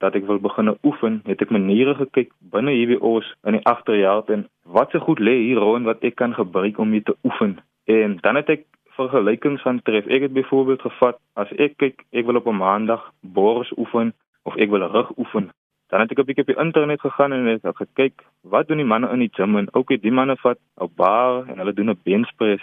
dat 0.02 0.16
ek 0.18 0.26
wil 0.26 0.40
begin 0.42 0.74
oefen, 0.82 1.20
het 1.30 1.42
ek 1.44 1.52
maniere 1.54 1.94
gekyk 1.94 2.32
binne 2.54 2.74
hierdie 2.74 2.98
oos 2.98 3.28
in 3.46 3.54
die 3.58 3.66
agterjaar 3.70 4.26
en 4.34 4.48
wat 4.76 4.90
se 4.90 4.98
goed 4.98 5.22
lê 5.22 5.36
hier 5.44 5.60
rond 5.62 5.86
wat 5.86 6.02
ek 6.08 6.16
kan 6.18 6.34
gebruik 6.34 6.78
om 6.82 6.90
mee 6.90 7.04
te 7.06 7.14
oefen. 7.22 7.58
En 7.86 8.18
dan 8.26 8.38
het 8.40 8.50
ek 8.50 8.64
vergelykings 8.96 9.62
van 9.62 9.78
tref. 9.86 10.06
Ek 10.06 10.26
het 10.26 10.34
byvoorbeeld 10.34 10.82
gevat 10.88 11.20
as 11.38 11.52
ek 11.62 11.78
kyk, 11.82 12.02
ek 12.10 12.26
wil 12.26 12.40
op 12.40 12.50
'n 12.50 12.58
maandag 12.58 13.02
bors 13.20 13.70
oefen 13.78 14.12
of 14.42 14.56
ek 14.56 14.70
wil 14.70 14.86
rug 14.96 15.12
oefen. 15.18 15.50
Dan 15.90 16.00
het 16.00 16.10
ek 16.10 16.18
'n 16.18 16.26
bietjie 16.26 16.44
op 16.46 16.52
die 16.52 16.62
internet 16.64 17.00
gegaan 17.00 17.32
en 17.32 17.46
het 17.46 17.62
gekyk 17.62 18.24
wat 18.42 18.68
doen 18.68 18.82
die 18.82 18.90
manne 18.92 19.10
in 19.12 19.18
die 19.18 19.32
gym 19.32 19.56
en 19.56 19.68
ook 19.74 19.88
die 19.88 20.12
manne 20.18 20.36
vat 20.36 20.58
op 20.76 20.96
bar 20.96 21.44
en 21.48 21.58
hulle 21.58 21.72
doen 21.72 21.90
'n 21.90 22.00
bench 22.02 22.30
press. 22.36 22.62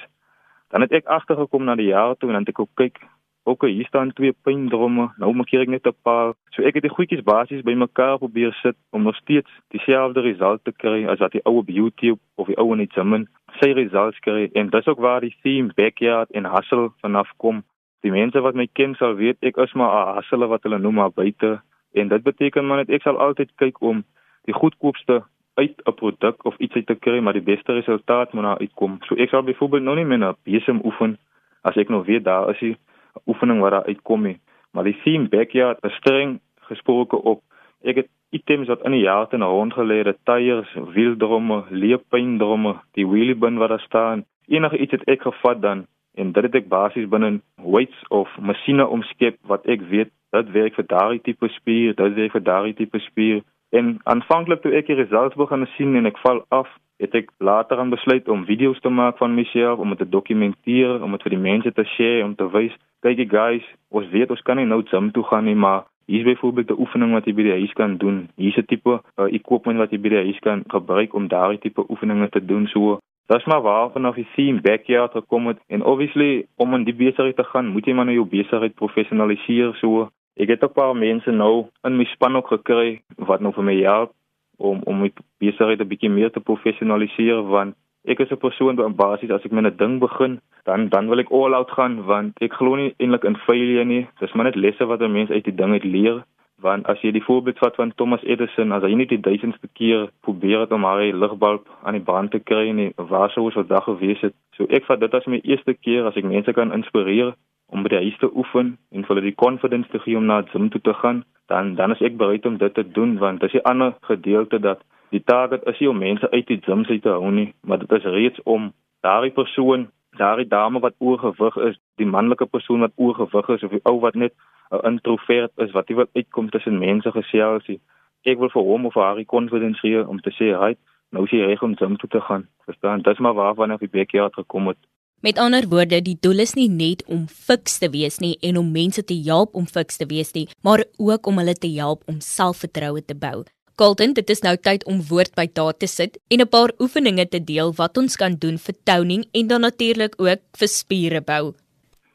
Dan 0.69 0.81
het 0.81 0.92
ek 0.92 1.06
agtergekom 1.06 1.63
na 1.63 1.75
die 1.75 1.92
jare 1.95 2.15
toe 2.18 2.30
en 2.30 2.35
dan 2.35 2.44
het 2.45 2.50
ek 2.50 2.59
ook 2.59 2.75
kyk 2.75 3.00
ook 3.44 3.65
hier 3.65 3.86
staan 3.86 4.13
twee 4.13 4.33
pyndromme. 4.44 5.09
Nou 5.18 5.33
maak 5.33 5.51
ek 5.51 5.68
net 5.68 5.88
'n 5.88 5.95
paar. 6.01 6.33
So 6.50 6.62
ek 6.62 6.74
het 6.74 6.83
die 6.83 6.95
goedjies 6.97 7.24
basies 7.24 7.62
bymekaar 7.62 8.18
probeer 8.18 8.53
sit 8.53 8.75
om 8.91 9.03
nog 9.03 9.15
steeds 9.15 9.50
dieselfde 9.68 10.21
resultate 10.21 10.63
te 10.63 10.71
kry 10.71 11.07
as 11.07 11.19
wat 11.19 11.31
die 11.31 11.45
ou 11.45 11.57
op 11.57 11.69
YouTube 11.69 12.19
of 12.36 12.47
die 12.47 12.57
ou 12.57 12.71
in 12.71 12.77
die 12.77 12.94
gym 12.94 13.27
sy 13.59 13.71
resultate 13.71 14.19
kry. 14.19 14.50
En 14.53 14.69
dis 14.69 14.88
ook 14.88 15.00
waar 15.00 15.21
die 15.21 15.36
theme 15.41 15.71
backyard 15.75 16.31
en 16.31 16.45
hustle 16.45 16.91
vanaf 17.01 17.30
kom. 17.38 17.63
Die 18.01 18.12
mense 18.12 18.41
wat 18.41 18.56
my 18.56 18.68
ken 18.74 18.95
sal 18.95 19.15
weet 19.15 19.38
ek 19.42 19.57
is 19.57 19.74
maar 19.74 19.92
'n 20.07 20.15
hustle 20.15 20.47
wat 20.47 20.63
hulle 20.63 20.80
noem 20.80 20.94
maar 20.94 21.12
buite. 21.12 21.62
En 21.94 22.07
dit 22.07 22.24
beteken 22.24 22.68
maar 22.68 22.77
net 22.77 22.89
ek 22.89 23.01
sal 23.01 23.18
altyd 23.18 23.51
kyk 23.56 23.81
om 23.81 24.03
die 24.45 24.53
goedkoopste 24.53 25.24
uit 25.53 25.81
'n 25.85 25.94
produk 25.94 26.45
of 26.45 26.57
iets 26.57 26.75
uit 26.75 26.85
te 26.85 26.95
kry 26.95 27.19
maar 27.19 27.33
die 27.33 27.49
beste 27.54 27.73
resultaat 27.73 28.33
moet 28.33 28.44
daar 28.44 28.59
uitkom. 28.59 28.97
So 29.07 29.16
ek 29.16 29.30
sal 29.30 29.44
byvoorbeeld 29.44 29.83
nou 29.83 29.95
nie 29.95 30.06
meer 30.06 30.18
na 30.18 30.35
besem 30.44 30.80
oefen 30.83 31.18
as 31.61 31.75
ek 31.75 31.90
nog 31.90 32.06
weet 32.06 32.23
daar 32.23 32.49
is 32.49 32.61
'n 32.61 32.78
oefening 33.25 33.61
wat 33.61 33.71
daar 33.71 33.85
uitkom 33.85 34.23
nie. 34.23 34.39
Maar 34.71 34.83
die 34.83 34.97
theme 35.04 35.30
backyard 35.30 35.83
is 35.83 35.95
streng 36.01 36.39
gesproke 36.69 37.21
op. 37.21 37.44
Ek 37.81 37.95
het 37.95 38.09
items 38.30 38.68
wat 38.68 38.83
in 38.85 38.92
die 38.92 39.06
jaar 39.06 39.28
ten 39.28 39.44
rondgelê 39.44 40.04
het, 40.06 40.18
tyres, 40.23 40.69
wieldromme, 40.94 41.63
leepyndromme, 41.69 42.75
die 42.97 43.07
wheelie 43.07 43.35
bin 43.35 43.57
wat 43.57 43.69
daar 43.69 43.85
staan. 43.85 44.25
Enige 44.47 44.78
iets 44.78 44.92
het 44.92 45.07
ek 45.07 45.21
gevat 45.21 45.61
dan 45.61 45.85
en 46.19 46.31
dit 46.31 46.44
het 46.44 46.56
ek 46.56 46.68
basies 46.68 47.07
binne 47.09 47.39
weights 47.63 47.99
of 48.09 48.30
masjiene 48.42 48.85
omskep 48.87 49.37
wat 49.47 49.66
ek 49.66 49.85
weet 49.92 50.11
dit 50.35 50.51
werk 50.51 50.75
vir 50.75 50.87
daardie 50.89 51.21
tipe 51.25 51.47
spier, 51.56 51.95
dit 51.95 52.16
werk 52.18 52.35
vir 52.35 52.44
daardie 52.44 52.75
tipe 52.78 52.99
spier. 53.07 53.42
En 53.69 53.97
aanvanklik 54.09 54.61
toe 54.61 54.73
ek 54.78 54.89
die 54.89 54.97
resultate 54.97 55.37
begin 55.37 55.66
sien 55.78 55.95
en 55.95 56.09
ek 56.09 56.19
val 56.25 56.44
af, 56.54 56.69
het 56.99 57.16
ek 57.16 57.30
later 57.39 57.80
aan 57.80 57.94
besluit 57.94 58.28
om 58.28 58.45
video's 58.45 58.81
te 58.83 58.92
maak 58.92 59.18
van 59.21 59.35
myself 59.37 59.80
om 59.80 59.94
dit 59.94 60.01
te 60.04 60.09
dokumenteer, 60.09 60.99
om 61.01 61.16
dit 61.16 61.25
vir 61.28 61.35
die 61.35 61.45
mense 61.45 61.71
te 61.71 61.85
share, 61.95 62.25
om 62.25 62.35
te 62.35 62.49
wys, 62.51 62.75
kyk 63.03 63.18
jy 63.18 63.27
guys, 63.31 63.65
ons 63.91 64.07
weet 64.11 64.31
ons 64.31 64.41
kan 64.47 64.57
nie 64.57 64.65
nou 64.65 64.81
gym 64.83 65.11
toe 65.11 65.23
gaan 65.23 65.45
nie, 65.45 65.56
maar 65.56 65.85
hier 66.09 66.25
is 66.25 66.25
byvoorbeeld 66.25 66.71
'n 66.71 66.81
oefening 66.81 67.11
wat 67.13 67.25
jy 67.25 67.33
by 67.33 67.44
die 67.44 67.57
huis 67.59 67.73
kan 67.73 67.97
doen. 67.97 68.29
Hier 68.35 68.49
is 68.49 68.57
'n 68.57 68.65
tipe 68.65 68.94
uh, 69.18 69.27
equipment 69.33 69.77
wat 69.77 69.91
jy 69.91 69.99
by 69.99 70.09
die 70.09 70.23
huis 70.25 70.39
kan 70.39 70.63
gebruik 70.68 71.13
om 71.13 71.27
daardie 71.27 71.59
tipe 71.59 71.85
oefeninge 71.89 72.29
te 72.29 72.45
doen. 72.45 72.68
So, 72.68 72.99
dis 73.27 73.45
maar 73.45 73.61
waar 73.61 73.91
vanaf 73.91 74.15
die 74.15 74.27
theme 74.35 74.61
backyard 74.61 75.11
gekom 75.11 75.47
het 75.47 75.59
en 75.68 75.83
obviously 75.83 76.45
om 76.57 76.73
in 76.73 76.83
die 76.83 76.95
besigheid 76.95 77.35
te 77.35 77.44
gaan, 77.44 77.68
moet 77.68 77.85
jy 77.85 77.94
maar 77.94 78.06
nou 78.06 78.15
jou 78.15 78.25
besigheid 78.25 78.75
professionaliseer 78.75 79.75
so. 79.75 80.09
Ek 80.35 80.49
het 80.49 80.63
'n 80.63 80.73
paar 80.73 80.95
mense 80.95 81.31
nou 81.31 81.68
in 81.83 81.97
my 81.97 82.06
span 82.06 82.35
ook 82.35 82.47
gekry 82.47 83.01
wat 83.18 83.41
nou 83.41 83.53
vir 83.53 83.63
my 83.63 83.75
help 83.75 84.11
om 84.57 84.81
om 84.83 84.99
my 85.01 85.11
besigheid 85.39 85.79
'n 85.79 85.87
bietjie 85.87 86.09
meer 86.09 86.31
te 86.31 86.39
professionaliseer 86.39 87.44
want 87.44 87.75
ek 88.09 88.19
is 88.19 88.31
'n 88.31 88.44
persoon 88.45 88.75
wat 88.75 88.85
op 88.85 88.97
basis 88.97 89.31
as 89.31 89.45
ek 89.45 89.51
met 89.51 89.66
'n 89.66 89.78
ding 89.78 89.99
begin, 89.99 90.39
dan 90.66 90.89
dan 90.89 91.09
wil 91.09 91.19
ek 91.19 91.31
all 91.31 91.54
out 91.54 91.71
gaan 91.71 92.04
want 92.11 92.33
ek 92.42 92.54
glo 92.54 92.75
nie 92.75 92.94
eintlik 92.97 93.23
in 93.23 93.37
failure 93.47 93.85
nie. 93.85 94.07
Dis 94.19 94.33
maar 94.33 94.45
net 94.45 94.56
lesse 94.56 94.85
wat 94.85 95.01
'n 95.01 95.11
mens 95.11 95.30
uit 95.30 95.44
die 95.44 95.56
ding 95.56 95.71
uit 95.71 95.83
leer. 95.83 96.23
Want 96.61 96.87
as 96.87 96.99
jy 97.01 97.11
die 97.11 97.23
voorbeeld 97.23 97.57
vat 97.57 97.75
van 97.75 97.94
Thomas 97.95 98.23
Edison, 98.23 98.71
as 98.71 98.83
hy 98.83 98.94
nie 98.94 99.06
die 99.06 99.19
duisendste 99.19 99.68
keer 99.73 100.09
probeer 100.21 100.59
het 100.59 100.71
om 100.71 100.83
haar 100.83 101.01
ligbalp 101.01 101.68
aan 101.83 101.94
die 101.94 102.04
brand 102.04 102.31
te 102.31 102.39
kry 102.39 102.71
nie, 102.71 102.92
waar 102.95 103.30
sou 103.30 103.45
ons 103.45 103.54
vandag 103.54 103.83
gewees 103.83 104.21
het? 104.21 104.33
So 104.57 104.66
ek 104.69 104.85
vat 104.85 104.99
dit 104.99 105.13
as 105.13 105.25
my 105.25 105.39
eerste 105.44 105.73
keer 105.73 106.06
as 106.06 106.18
ek 106.18 106.23
mense 106.23 106.54
kan 106.54 106.73
inspireer 106.73 107.33
om 107.71 107.83
by 107.83 107.89
die 107.89 108.04
huis 108.04 108.18
te 108.18 108.30
oefen 108.35 108.78
en 108.92 109.06
hulle 109.07 109.21
die 109.21 109.35
confidence 109.35 109.89
te 109.89 109.99
gee 109.99 110.18
om 110.18 110.25
na 110.25 110.42
die 110.42 110.51
gym 110.51 110.69
toe 110.69 110.81
te 110.81 110.94
gaan, 110.94 111.23
dan 111.47 111.75
dan 111.75 111.92
is 111.92 112.01
ek 112.01 112.18
bereid 112.18 112.45
om 112.45 112.57
dit 112.57 112.73
te 112.73 112.83
doen 112.83 113.18
want 113.23 113.39
dis 113.39 113.54
'n 113.54 113.68
ander 113.71 113.94
gedeelte 114.01 114.59
dat 114.59 114.83
Die 115.09 115.23
target 115.25 115.66
is 115.66 115.80
nie 115.80 115.89
om 115.89 115.97
mense 115.97 116.31
uit 116.31 116.47
die 116.47 116.59
gyms 116.66 116.89
uit 116.89 117.01
te 117.01 117.09
hou 117.09 117.31
nie, 117.31 117.54
maar 117.61 117.80
dit 117.81 117.92
is 117.97 118.04
reeds 118.04 118.42
om 118.44 118.73
daardie 119.06 119.33
persoon, 119.33 119.87
daardie 120.18 120.47
dame 120.47 120.80
wat 120.80 120.97
oorgewig 120.97 121.57
is, 121.69 121.80
die 121.97 122.06
manlike 122.06 122.45
persoon 122.45 122.85
wat 122.85 122.94
oorgewig 122.95 123.49
is 123.56 123.63
of 123.66 123.73
die 123.73 123.85
ou 123.89 123.99
wat 123.99 124.16
net 124.16 124.33
'n 124.71 124.85
introvert 124.85 125.51
is 125.57 125.71
wat 125.71 125.89
nie 125.89 125.97
wil 125.97 126.09
uitkom 126.13 126.49
tussen 126.49 126.80
mense 126.80 127.11
gesels 127.11 127.68
nie. 127.68 127.80
Ek 128.25 128.37
wil 128.37 128.49
vir 128.49 128.63
hom 128.63 128.85
of 128.85 128.94
haar 128.94 129.16
die 129.16 129.25
confidence 129.25 129.80
gee 129.80 130.07
om 130.07 130.19
te 130.19 130.31
sê, 130.31 130.54
"Hy, 130.54 130.75
nou 131.11 131.23
is 131.23 131.31
jy 131.31 131.45
reg 131.45 131.63
om 131.63 131.75
gym 131.75 131.97
toe 131.97 132.09
te 132.09 132.21
gaan." 132.21 132.47
Verstaan? 132.66 133.01
Dis 133.01 133.19
maar 133.19 133.33
waarvan 133.33 133.71
ek 133.71 133.80
die 133.80 133.89
bekjaar 133.89 134.30
gekom 134.31 134.68
het. 134.68 134.78
Met 135.21 135.37
ander 135.37 135.68
woorde, 135.68 136.01
die 136.01 136.18
doel 136.19 136.39
is 136.39 136.54
nie 136.54 136.69
net 136.69 137.04
om 137.06 137.28
fiks 137.28 137.78
te 137.78 137.89
wees 137.89 138.19
nie 138.19 138.37
en 138.42 138.57
om 138.57 138.71
mense 138.71 139.04
te 139.04 139.21
help 139.25 139.56
om 139.56 139.66
fiks 139.66 139.97
te 139.97 140.06
wees 140.06 140.33
nie, 140.33 140.47
maar 140.63 140.83
ook 140.97 141.28
om 141.28 141.37
hulle 141.37 141.54
te 141.54 141.68
help 141.75 142.04
om 142.07 142.19
selfvertroue 142.19 143.06
te 143.06 143.16
bou. 143.16 143.44
Colton, 143.80 144.12
dit 144.14 144.30
is 144.30 144.42
nou 144.44 144.57
tyd 144.59 144.83
om 144.92 144.98
woord 145.07 145.31
by 145.40 145.45
daad 145.56 145.78
te 145.80 145.88
sit 145.88 146.18
en 146.28 146.42
'n 146.42 146.52
paar 146.52 146.71
oefeninge 146.83 147.26
te 147.31 147.40
deel 147.40 147.71
wat 147.78 147.98
ons 147.98 148.16
kan 148.16 148.36
doen 148.36 148.57
vir 148.57 148.76
toning 148.83 149.24
en 149.31 149.48
dan 149.48 149.62
natuurlik 149.62 150.14
ook 150.18 150.42
vir 150.59 150.68
spiere 150.68 151.21
bou. 151.21 151.54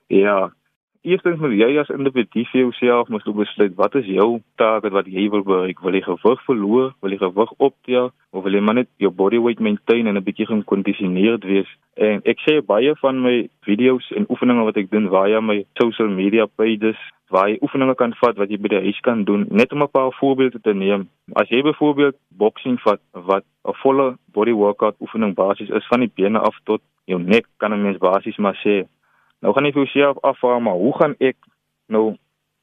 Ja, 0.08 0.52
Eerstens 1.04 1.36
moet 1.36 1.52
jy 1.52 1.66
as 1.76 1.90
individu 1.92 2.46
vir 2.48 2.62
jouself 2.62 3.10
moet 3.12 3.26
besluit 3.36 3.74
wat 3.76 3.96
is 4.00 4.06
jou 4.08 4.38
taak 4.56 4.86
wat 4.94 5.08
jy 5.12 5.26
wil 5.28 5.42
bereik? 5.44 5.82
Wil 5.84 5.98
jy 5.98 6.00
gewig 6.06 6.44
verloor? 6.46 6.94
Wil 7.04 7.12
jy 7.12 7.18
gewig 7.20 7.50
optel? 7.66 8.08
Of 8.32 8.46
wil 8.46 8.56
jy 8.56 8.62
maar 8.64 8.78
net 8.78 8.88
jou 9.04 9.10
body 9.12 9.36
weight 9.36 9.60
maintain 9.60 10.08
en 10.08 10.16
'n 10.16 10.24
bietjie 10.24 10.46
gekondisioneerd 10.48 11.44
wees? 11.44 11.68
En 12.00 12.22
ek 12.24 12.40
sê 12.46 12.64
baie 12.64 12.94
van 13.02 13.20
my 13.20 13.50
video's 13.68 14.08
en 14.16 14.24
oefeninge 14.30 14.64
wat 14.64 14.76
ek 14.76 14.90
doen 14.90 15.10
via 15.10 15.40
my 15.40 15.66
social 15.76 16.08
media 16.08 16.46
pages, 16.46 16.96
waar 17.28 17.48
jy 17.48 17.58
oefeninge 17.60 17.94
kan 17.94 18.14
vat 18.22 18.36
wat 18.36 18.48
jy 18.48 18.56
by 18.56 18.68
die 18.68 18.84
huis 18.88 19.00
kan 19.00 19.24
doen, 19.24 19.46
net 19.50 19.72
om 19.72 19.82
'n 19.82 19.92
paar 19.92 20.12
voorbeelde 20.12 20.60
te 20.60 20.72
neem. 20.72 21.08
As 21.34 21.48
jy 21.48 21.62
byvoorbeeld 21.62 22.16
boxing 22.30 22.80
vat 22.80 23.00
wat 23.12 23.44
'n 23.68 23.76
volle 23.82 24.16
body 24.32 24.52
workout 24.52 24.96
oefening 25.00 25.34
basis 25.34 25.68
is 25.68 25.86
van 25.86 26.00
die 26.00 26.12
bene 26.16 26.38
af 26.38 26.56
tot 26.64 26.80
jou 27.04 27.20
nek, 27.20 27.44
kan 27.58 27.72
'n 27.72 27.82
mens 27.82 27.98
basies 27.98 28.38
maar 28.38 28.56
sê 28.64 28.86
Nou 29.44 29.52
gaan 29.52 29.66
ek 29.68 29.74
vir 29.76 29.84
jouself 29.84 30.20
afvra 30.24 30.58
maar 30.58 30.78
hoe 30.80 30.92
gaan 30.96 31.14
ek 31.20 31.36
nou 31.92 32.14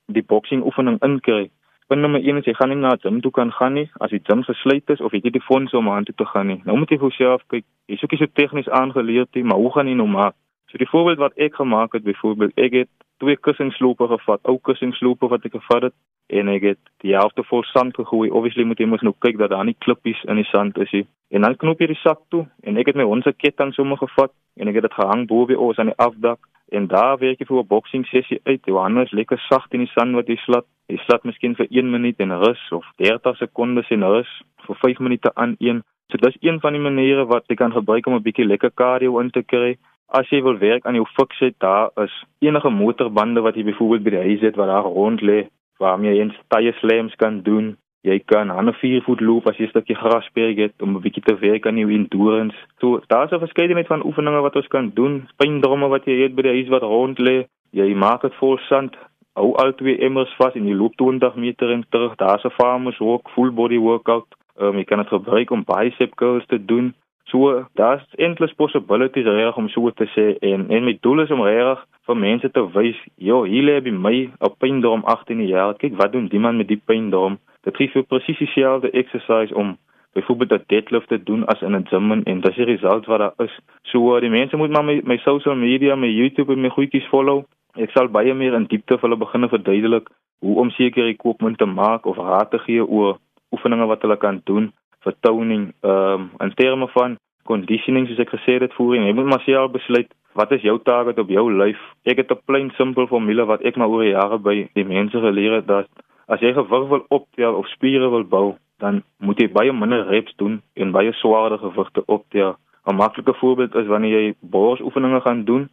die 0.10 0.24
boksing 0.26 0.64
oefening 0.66 0.98
inkry? 1.06 1.52
Punt 1.92 2.02
nommer 2.02 2.24
1 2.26 2.40
is 2.40 2.48
jy 2.50 2.56
gaan 2.58 2.72
nie 2.74 2.80
na 2.80 2.96
gym 3.04 3.20
toe 3.22 3.32
kan 3.36 3.52
gaan 3.54 3.76
nie 3.78 3.86
as 4.02 4.10
die 4.10 4.22
gym 4.26 4.42
gesluit 4.48 4.90
is 4.90 5.04
of 5.06 5.14
jy 5.14 5.20
nie 5.22 5.34
die 5.36 5.44
fondse 5.46 5.78
om 5.78 5.92
aan 5.94 6.08
toe 6.08 6.16
te 6.18 6.26
gaan 6.26 6.50
nie. 6.50 6.58
Nou 6.66 6.80
moet 6.82 6.90
jy 6.90 6.98
vir 6.98 7.12
jouself 7.12 7.44
kyk, 7.54 7.68
jy's 7.86 8.02
ook 8.02 8.16
nie 8.16 8.22
so 8.24 8.34
tegnies 8.40 8.72
aangeleerd 8.80 9.30
nie, 9.38 9.44
maar 9.46 9.62
hoe 9.62 9.70
gaan 9.76 9.92
jy 9.92 9.94
nou 10.00 10.10
maak? 10.10 10.34
So 10.74 10.82
die 10.82 10.90
voorbeeld 10.90 11.22
wat 11.22 11.38
ek 11.38 11.60
gemaak 11.62 11.94
het, 11.94 12.08
byvoorbeeld 12.08 12.58
ek 12.66 12.78
het 12.80 12.92
twee 13.22 13.38
kussingslope 13.38 14.08
gevat, 14.16 14.42
ou 14.50 14.58
kussingslope 14.66 15.30
wat 15.30 15.46
ek 15.46 15.60
gevat 15.60 15.92
het 15.92 15.98
en 16.34 16.50
ek 16.50 16.66
het 16.72 16.82
die 17.06 17.14
helfte 17.14 17.46
vol 17.46 17.62
sand 17.76 17.94
gegooi. 18.00 18.32
Obviously 18.32 18.66
moet 18.66 18.82
jy 18.82 18.88
mos 18.90 19.06
nou 19.06 19.14
kyk 19.22 19.38
dat 19.38 19.54
daar 19.54 19.68
nie 19.68 19.78
klippies 19.86 20.24
in 20.26 20.42
die 20.42 20.50
sand 20.50 20.82
is 20.82 20.96
nie. 20.98 21.06
En 21.30 21.46
dan 21.46 21.60
knoop 21.62 21.84
jy 21.84 21.92
die 21.92 22.02
sak 22.02 22.26
toe 22.34 22.48
en 22.66 22.82
ek 22.82 22.90
het 22.90 22.98
my 22.98 23.06
hondse 23.06 23.36
ketting 23.38 23.76
sommer 23.78 24.02
gevat 24.02 24.34
en 24.58 24.72
ek 24.72 24.80
het 24.80 24.90
dit 24.90 24.98
gehang 24.98 25.28
bo 25.30 25.46
by 25.46 25.60
ons 25.60 25.78
aan 25.78 25.92
die 25.92 26.02
afdak 26.02 26.42
en 26.72 26.88
daar 26.88 27.18
werk 27.20 27.40
jy 27.40 27.46
vir 27.46 27.60
'n 27.60 27.68
boksing 27.68 28.06
sessie 28.08 28.40
uit. 28.44 28.66
Jou 28.66 28.78
hande 28.80 29.02
is 29.04 29.12
lekker 29.12 29.40
sag 29.50 29.66
in 29.72 29.84
die 29.86 29.94
sand 29.96 30.16
wat 30.16 30.28
jy 30.28 30.38
slat. 30.46 30.66
Jy 30.88 30.98
slat 31.06 31.24
miskien 31.24 31.56
vir 31.56 31.68
1 31.70 31.92
minuut 31.92 32.20
en 32.20 32.32
rus 32.44 32.72
of 32.72 32.86
30 32.98 33.38
sekondes 33.38 33.90
en 33.90 34.04
rus 34.04 34.32
vir 34.68 34.76
5 34.76 35.00
minute 35.00 35.32
aan 35.36 35.56
een. 35.60 35.84
So 36.12 36.18
dis 36.18 36.38
een 36.42 36.60
van 36.60 36.74
die 36.74 36.82
maniere 36.82 37.26
wat 37.26 37.44
jy 37.48 37.56
kan 37.56 37.72
gebruik 37.72 38.08
om 38.08 38.16
'n 38.16 38.24
bietjie 38.24 38.46
lekker 38.46 38.72
cardio 38.74 39.20
in 39.20 39.32
te 39.32 39.44
kry. 39.44 39.78
As 40.08 40.30
jy 40.30 40.42
wil 40.44 40.58
werk 40.58 40.86
aan 40.86 40.96
jou 40.96 41.06
fiksheid, 41.06 41.56
daar 41.60 41.90
is 41.96 42.24
enige 42.40 42.70
motorbande 42.70 43.42
wat 43.42 43.56
jy 43.56 43.64
byvoorbeeld 43.64 44.04
by 44.04 44.10
die 44.10 44.28
huis 44.28 44.42
het 44.42 44.56
wat 44.56 44.68
daar 44.68 44.84
rond 44.84 45.22
lê, 45.22 45.48
waarmee 45.80 46.16
jy 46.16 46.32
tye 46.48 46.74
slams 46.80 47.16
kan 47.16 47.42
doen. 47.42 47.78
Jy 48.02 48.18
kan 48.26 48.52
aan 48.52 48.70
'n 48.70 48.74
4 48.74 49.02
voet 49.06 49.22
loop 49.22 49.48
as 49.48 49.58
jy 49.58 49.66
'n 49.66 49.70
stukkie 49.70 49.96
grasberg 49.96 50.56
het 50.58 50.82
om 50.82 50.96
'n 50.96 51.02
bietjie 51.02 51.24
te 51.24 51.36
werk 51.36 51.68
aan 51.68 51.78
jou 51.78 51.92
endurance. 51.92 52.58
So 52.80 53.00
daar's 53.08 53.32
'n 53.32 53.46
verskeidenheid 53.46 53.88
van 53.88 54.06
oefeninge 54.06 54.42
wat 54.42 54.56
ons 54.56 54.68
kan 54.68 54.92
doen. 54.94 55.30
Pyndromme 55.38 55.88
wat 55.88 56.06
jy 56.06 56.22
het 56.24 56.36
by 56.36 56.42
die 56.42 56.56
huis 56.58 56.70
wat 56.70 56.82
rond 56.82 57.20
lê. 57.20 57.46
Jy 57.72 57.94
maak 57.94 58.22
dit 58.22 58.34
vol 58.36 58.58
sand. 58.58 58.98
Hou 59.36 59.54
al 59.56 59.74
twee 59.76 59.98
emmers 59.98 60.34
vas 60.38 60.56
en 60.56 60.68
jy 60.68 60.74
loop 60.74 60.96
20 60.96 61.36
meter 61.36 61.70
en 61.72 61.86
terug. 61.90 62.16
Daar's 62.16 62.44
'n 62.44 62.58
farmers 62.60 62.98
walk, 62.98 63.30
full 63.30 63.52
body 63.52 63.78
workout. 63.78 64.28
Um, 64.60 64.78
jy 64.78 64.84
kan 64.84 64.98
dit 64.98 65.08
gebruik 65.08 65.52
om 65.52 65.64
bicep 65.64 66.16
curls 66.16 66.46
te 66.46 66.66
doen. 66.66 66.94
So 67.26 67.66
daar's 67.76 68.04
endless 68.18 68.54
possibilities 68.54 69.26
reg 69.26 69.58
om 69.58 69.70
so 69.70 69.90
te 69.90 70.08
sê 70.16 70.38
en 70.40 70.70
en 70.70 70.84
my 70.84 70.98
doel 71.02 71.22
is 71.22 71.32
om 71.32 71.42
reg 71.42 71.86
vir 72.08 72.18
mense 72.18 72.52
te 72.52 72.64
wys, 72.74 72.98
joh, 73.16 73.46
hier 73.46 73.64
lê 73.64 73.80
by 73.84 73.92
my 73.92 74.30
'n 74.42 74.56
pyndrom 74.58 75.04
18 75.06 75.48
jaar. 75.48 75.74
Kyk 75.74 75.96
wat 75.96 76.12
doen 76.12 76.28
die 76.28 76.40
man 76.40 76.58
met 76.58 76.68
die 76.68 76.82
pyndrom? 76.86 77.38
Dit 77.64 77.76
gee 77.78 77.90
vir 77.94 78.04
presies 78.04 78.38
dieselfde 78.38 78.92
exercise 78.92 79.56
om 79.56 79.78
byvoorbeeld 80.14 80.52
'n 80.52 80.64
deadlift 80.68 81.08
te 81.08 81.24
doen 81.24 81.46
as 81.46 81.62
in 81.62 81.76
'n 81.76 81.88
gym 81.88 82.12
en 82.12 82.42
dis 82.42 82.56
die 82.56 82.66
result 82.66 83.06
wat 83.06 83.20
daar 83.20 83.34
is. 83.38 83.60
So 83.82 84.20
die 84.20 84.30
mense 84.30 84.58
moet 84.58 84.70
maar 84.70 84.86
my, 84.86 85.02
my 85.04 85.18
social 85.18 85.56
media, 85.56 85.96
my 85.96 86.08
YouTube 86.08 86.54
en 86.54 86.62
my 86.62 86.70
goedjies 86.70 87.08
follow. 87.08 87.44
Ek 87.76 87.92
sal 87.92 88.08
baie 88.08 88.34
meer 88.34 88.54
in 88.54 88.66
diepte 88.66 88.98
vir 88.98 89.10
hulle 89.10 89.18
begin 89.18 89.50
verduidelik 89.50 90.10
hoe 90.40 90.60
om 90.60 90.70
seker 90.70 91.08
equipment 91.08 91.58
te 91.58 91.66
maak 91.66 92.06
of 92.06 92.18
raad 92.18 92.52
te 92.52 92.60
gee 92.60 92.86
oor 92.86 93.18
oefeninge 93.52 93.86
wat 93.86 94.02
hulle 94.02 94.18
kan 94.18 94.42
doen 94.44 94.72
vir 95.04 95.14
toning 95.20 95.74
ehm 95.84 96.14
um, 96.14 96.30
in 96.40 96.54
terme 96.54 96.88
van 96.88 97.18
conditioning 97.44 98.08
soos 98.08 98.20
ek 98.20 98.34
gesê 98.36 98.60
het 98.62 98.74
voor 98.74 98.96
en 98.96 99.06
jy 99.06 99.14
moet 99.14 99.26
maar 99.26 99.46
self 99.46 99.72
besluit 99.72 100.10
wat 100.40 100.52
is 100.52 100.62
jou 100.62 100.78
target 100.84 101.20
op 101.20 101.30
jou 101.30 101.46
lyf. 101.52 101.80
Ek 102.06 102.18
het 102.18 102.32
'n 102.32 102.42
plain 102.46 102.72
simpel 102.78 103.08
formule 103.08 103.46
wat 103.46 103.62
ek 103.62 103.78
maar 103.78 103.88
oor 103.88 104.04
die 104.04 104.16
jare 104.16 104.38
by 104.38 104.70
die 104.74 104.86
mense 104.86 105.20
geleer 105.20 105.54
het 105.60 105.68
dat 105.68 105.88
As 106.32 106.40
jy 106.40 106.54
gewig 106.56 106.88
wil 106.88 107.02
optel 107.12 107.58
of 107.60 107.68
spiere 107.68 108.08
wil 108.10 108.24
bou, 108.24 108.46
dan 108.80 109.02
moet 109.20 109.42
jy 109.42 109.50
baie 109.52 109.72
minder 109.76 110.06
reps 110.08 110.32
doen 110.40 110.62
en 110.80 110.94
baie 110.96 111.12
swaarder 111.20 111.60
gewigte 111.60 112.04
optel. 112.08 112.54
'n 112.88 112.96
Maklike 112.96 113.34
voorbeeld 113.40 113.76
is 113.76 113.88
wanneer 113.88 114.22
jy 114.22 114.34
borsoefeninge 114.40 115.20
gaan 115.22 115.44
doen, 115.44 115.70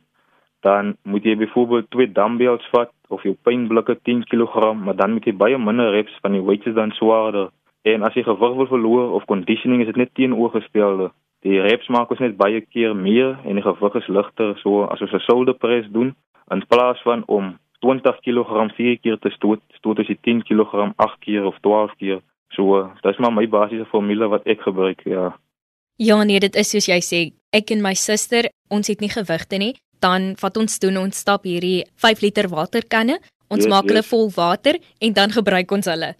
dan 0.66 0.96
moet 1.02 1.24
jy 1.24 1.36
byvoorbeeld 1.36 1.90
twee 1.90 2.12
dumbbells 2.12 2.66
vat 2.72 2.90
of 3.08 3.22
jou 3.22 3.36
pynblikke 3.42 3.94
10 4.02 4.24
kg, 4.24 4.74
maar 4.74 4.96
dan 4.96 5.12
moet 5.12 5.24
jy 5.24 5.32
baie 5.32 5.58
minder 5.58 5.90
reps 5.90 6.18
van 6.22 6.32
die 6.32 6.42
weights 6.42 6.66
is 6.66 6.74
dan 6.74 6.90
swaarder. 6.90 7.48
En 7.82 8.02
as 8.02 8.14
jy 8.14 8.22
gewig 8.22 8.54
wil 8.56 8.66
verloor 8.66 9.12
of 9.12 9.24
conditioning 9.24 9.80
is 9.80 9.86
dit 9.86 9.96
net 9.96 10.14
teenoorgestelde. 10.14 11.12
Die 11.46 11.60
reps 11.60 11.88
maak 11.88 12.10
ons 12.10 12.20
net 12.20 12.36
baie 12.36 12.60
keer 12.60 12.96
meer 12.96 13.38
en 13.44 13.54
die 13.54 13.62
gewig 13.62 13.94
is 13.94 14.08
ligter, 14.08 14.58
so 14.58 14.82
as 14.90 15.00
ons 15.00 15.12
'n 15.12 15.26
shoulder 15.28 15.54
press 15.54 15.86
doen 15.88 16.14
in 16.50 16.66
plaas 16.66 17.00
van 17.02 17.22
om 17.26 17.58
20 17.84 18.20
kg 18.24 18.70
4 18.76 18.98
keer 19.02 19.18
te 19.18 19.30
stoot, 19.30 19.62
stoot 19.78 20.00
as 20.02 20.08
jy 20.10 20.16
10 20.26 20.42
kg 20.48 20.92
8 20.96 21.18
keer 21.24 21.46
of 21.46 21.58
12 21.62 21.94
keer. 21.98 22.20
So, 22.56 22.82
dit 23.02 23.10
is 23.12 23.18
maar 23.18 23.32
my 23.32 23.46
basiese 23.46 23.86
formule 23.90 24.28
wat 24.28 24.46
ek 24.46 24.64
gebruik, 24.66 25.04
ja. 25.06 25.32
Ja, 25.98 26.22
nee, 26.24 26.40
dit 26.40 26.56
is 26.56 26.70
soos 26.70 26.88
jy 26.88 27.00
sê, 27.02 27.20
ek 27.52 27.72
en 27.74 27.82
my 27.82 27.94
suster, 27.94 28.48
ons 28.70 28.88
het 28.88 29.00
nie 29.02 29.10
gewigte 29.10 29.58
nie, 29.58 29.74
dan 30.02 30.34
vat 30.38 30.56
ons 30.56 30.78
doen 30.82 30.96
ons 31.00 31.20
stap 31.24 31.46
hierdie 31.48 31.84
5 31.98 32.22
liter 32.22 32.48
waterkanne, 32.52 33.18
ons 33.50 33.64
yes, 33.64 33.70
maak 33.70 33.88
hulle 33.90 34.04
yes. 34.04 34.10
vol 34.10 34.30
water 34.36 34.78
en 35.02 35.14
dan 35.16 35.34
gebruik 35.34 35.72
ons 35.74 35.88
hulle. 35.90 36.14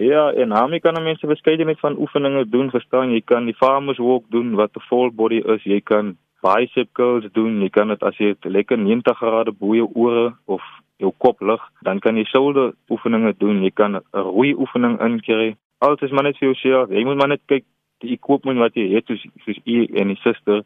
Ja, 0.00 0.32
en 0.32 0.48
daarmee 0.48 0.80
kan 0.80 0.96
mense 1.02 1.26
verskeidenheid 1.26 1.80
van 1.80 1.98
oefeninge 2.00 2.46
doen, 2.48 2.70
verstaan 2.72 3.12
jy, 3.12 3.20
kan 3.20 3.46
die 3.46 3.56
farmers 3.56 4.00
walk 4.00 4.24
doen 4.30 4.54
wat 4.56 4.76
'n 4.76 4.86
full 4.88 5.10
body 5.10 5.42
is, 5.44 5.64
jy 5.64 5.80
kan 5.80 6.16
bicep 6.42 6.88
curls 6.92 7.26
doen, 7.32 7.60
jy 7.62 7.68
kan 7.70 7.88
dit 7.88 8.02
as 8.02 8.16
jy 8.18 8.34
lekker 8.42 8.78
90 8.78 9.16
grade 9.16 9.52
bo 9.52 9.74
jou 9.74 9.90
ore 9.94 10.34
of 10.46 10.62
jou 10.96 11.12
kop 11.18 11.40
lig, 11.40 11.60
dan 11.82 12.00
kan 12.00 12.16
jy 12.16 12.24
shoulder 12.24 12.72
oefeninge 12.90 13.34
doen, 13.38 13.62
jy 13.62 13.70
kan 13.70 13.96
'n 13.96 14.02
roei 14.12 14.54
oefening 14.54 15.00
inkry. 15.00 15.56
Alles 15.78 16.00
is 16.00 16.10
maar 16.10 16.24
net 16.24 16.38
vir 16.38 16.48
jou 16.48 16.54
self. 16.54 16.90
Jy 16.90 17.04
moet 17.04 17.16
maar 17.16 17.28
net 17.28 17.42
kyk 17.46 17.64
die 18.00 18.12
equipment 18.12 18.58
wat 18.58 18.74
jy 18.74 18.88
het, 18.94 19.06
soos 19.06 19.26
soos 19.44 19.58
u 19.64 19.84
en 19.84 20.08
die 20.08 20.20
suster, 20.22 20.62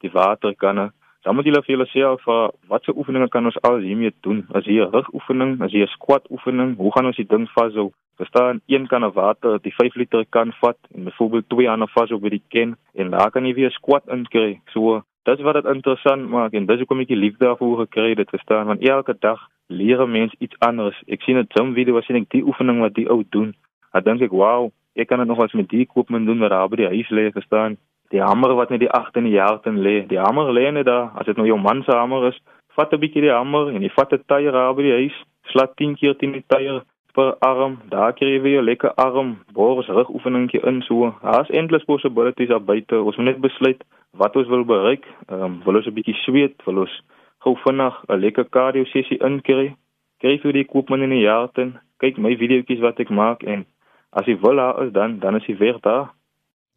die 0.00 0.10
waterkanne. 0.10 0.90
Dan 1.22 1.34
moet 1.34 1.46
jy 1.46 1.52
vir 1.52 1.76
jouself 1.76 2.22
vra 2.22 2.50
watse 2.70 2.94
oefeninge 2.96 3.28
kan 3.28 3.44
ons 3.44 3.58
al 3.62 3.80
hiermee 3.84 4.12
doen? 4.22 4.46
As 4.54 4.64
jy 4.64 4.78
'n 4.80 4.92
rugoefening, 4.92 5.60
as 5.62 5.72
jy 5.72 5.82
'n 5.82 5.94
squat 5.96 6.24
oefening, 6.30 6.76
hoe 6.76 6.92
gaan 6.92 7.06
ons 7.06 7.16
die 7.16 7.26
ding 7.26 7.48
vashou? 7.50 7.90
Verstaan, 8.16 8.60
een 8.66 8.86
kan 8.86 9.04
'n 9.04 9.12
water, 9.12 9.58
die 9.62 9.74
5 9.74 9.94
liter 9.94 10.24
kan 10.30 10.52
vat 10.60 10.78
en 10.94 11.04
byvoorbeeld 11.04 11.48
twee 11.48 11.70
ander 11.70 11.88
vashou 11.88 12.18
by 12.20 12.28
die 12.28 12.42
ken 12.48 12.76
en 12.94 13.10
daar 13.10 13.30
kan 13.30 13.44
jy 13.44 13.54
weer 13.54 13.70
squat 13.70 14.02
inkry. 14.08 14.60
So 14.72 15.02
Dit 15.28 15.40
wat 15.40 15.54
dit 15.54 15.66
interessant 15.68 16.28
maak 16.32 16.54
en 16.56 16.66
dis 16.66 16.80
hoekom 16.80 17.02
ek 17.02 17.10
die 17.10 17.18
liefde 17.20 17.44
daarvoor 17.44 17.82
gekry 17.82 18.14
het, 18.16 18.30
verstaan, 18.32 18.70
want 18.70 18.80
elke 18.80 19.12
dag 19.20 19.40
leer 19.68 20.00
'n 20.00 20.10
mens 20.10 20.32
iets 20.38 20.56
anders. 20.64 20.96
Ek 21.06 21.22
sien 21.22 21.36
'n 21.36 21.50
gym 21.54 21.74
video 21.74 22.00
sien 22.00 22.16
ek 22.16 22.30
die 22.30 22.44
oefening 22.44 22.80
wat 22.80 22.94
die 22.94 23.08
ou 23.10 23.22
doen. 23.28 23.52
Dan 23.92 24.02
dink 24.04 24.22
ek, 24.22 24.30
"Wow, 24.30 24.70
ek 24.96 25.08
kan 25.08 25.18
dit 25.18 25.28
nog 25.28 25.40
eens 25.40 25.52
met 25.52 25.68
die 25.68 25.80
equipment 25.80 26.26
doen 26.26 26.38
wat 26.38 26.50
daar 26.50 26.68
by 26.68 26.76
die 26.76 26.86
huis 26.94 27.10
lê 27.10 27.30
gestaan." 27.30 27.76
Die 28.10 28.22
hamer 28.22 28.54
wat 28.54 28.70
net 28.70 28.80
die 28.80 28.90
8 28.90 29.16
in 29.16 29.24
die 29.24 29.36
jaar 29.36 29.60
ten 29.60 29.82
lê. 29.82 30.06
Die 30.06 30.18
hamer 30.18 30.52
lê 30.52 30.72
net 30.72 30.86
daar. 30.86 31.10
As 31.14 31.26
dit 31.26 31.36
nou 31.36 31.46
jou 31.46 31.60
man 31.60 31.82
se 31.82 31.92
hamer 31.92 32.28
is, 32.28 32.40
vat 32.68 32.92
'n 32.92 33.00
bietjie 33.00 33.20
die 33.20 33.36
hamer 33.38 33.68
en 33.68 33.82
jy 33.82 33.90
vat 33.90 34.12
'n 34.12 34.22
tyer 34.26 34.52
daar 34.52 34.74
by 34.74 34.82
die 34.82 34.98
huis, 35.00 35.24
slat 35.44 35.76
10 35.76 35.94
keer 35.94 36.16
teen 36.16 36.32
die 36.32 36.44
tyer 36.46 36.82
per 37.12 37.36
arm. 37.38 37.78
Daar 37.88 38.12
kry 38.12 38.28
jy 38.34 38.40
weer 38.42 38.60
'n 38.60 38.64
lekker 38.64 38.94
arm, 38.94 39.38
bors 39.52 39.86
rug 39.86 40.08
oefeningkie 40.08 40.60
in 40.66 40.82
so. 40.82 41.14
Daar's 41.22 41.50
endless 41.50 41.84
possibilities 41.84 42.48
daar 42.48 42.64
buite. 42.64 43.02
Ons 43.02 43.16
moet 43.16 43.26
net 43.26 43.40
besluit 43.40 43.84
wat 44.12 44.36
ons 44.36 44.48
wil 44.48 44.64
bereik. 44.64 45.04
Ehm 45.28 45.42
um, 45.42 45.60
wil 45.64 45.76
ons 45.76 45.86
'n 45.86 45.94
bietjie 45.94 46.14
sweet, 46.14 46.54
wil 46.64 46.78
ons 46.78 47.02
gou 47.38 47.56
vinnig 47.64 47.94
'n 48.08 48.20
lekker 48.20 48.48
cardio 48.48 48.84
sessie 48.84 49.18
inkry. 49.18 49.74
Kry 50.18 50.38
vir 50.38 50.52
die 50.52 50.64
equipment 50.64 51.02
in 51.02 51.10
die 51.10 51.26
jaarten. 51.26 51.80
Kyk 51.98 52.18
my 52.18 52.36
videoetjies 52.36 52.80
wat 52.80 53.00
ek 53.00 53.10
maak 53.10 53.42
en 53.42 53.66
as 54.12 54.26
jy 54.26 54.36
wil 54.40 54.56
daar 54.56 54.86
is 54.86 54.92
dan 54.92 55.18
dan 55.18 55.36
is 55.36 55.46
jy 55.46 55.56
weer 55.56 55.78
daar. 55.80 56.08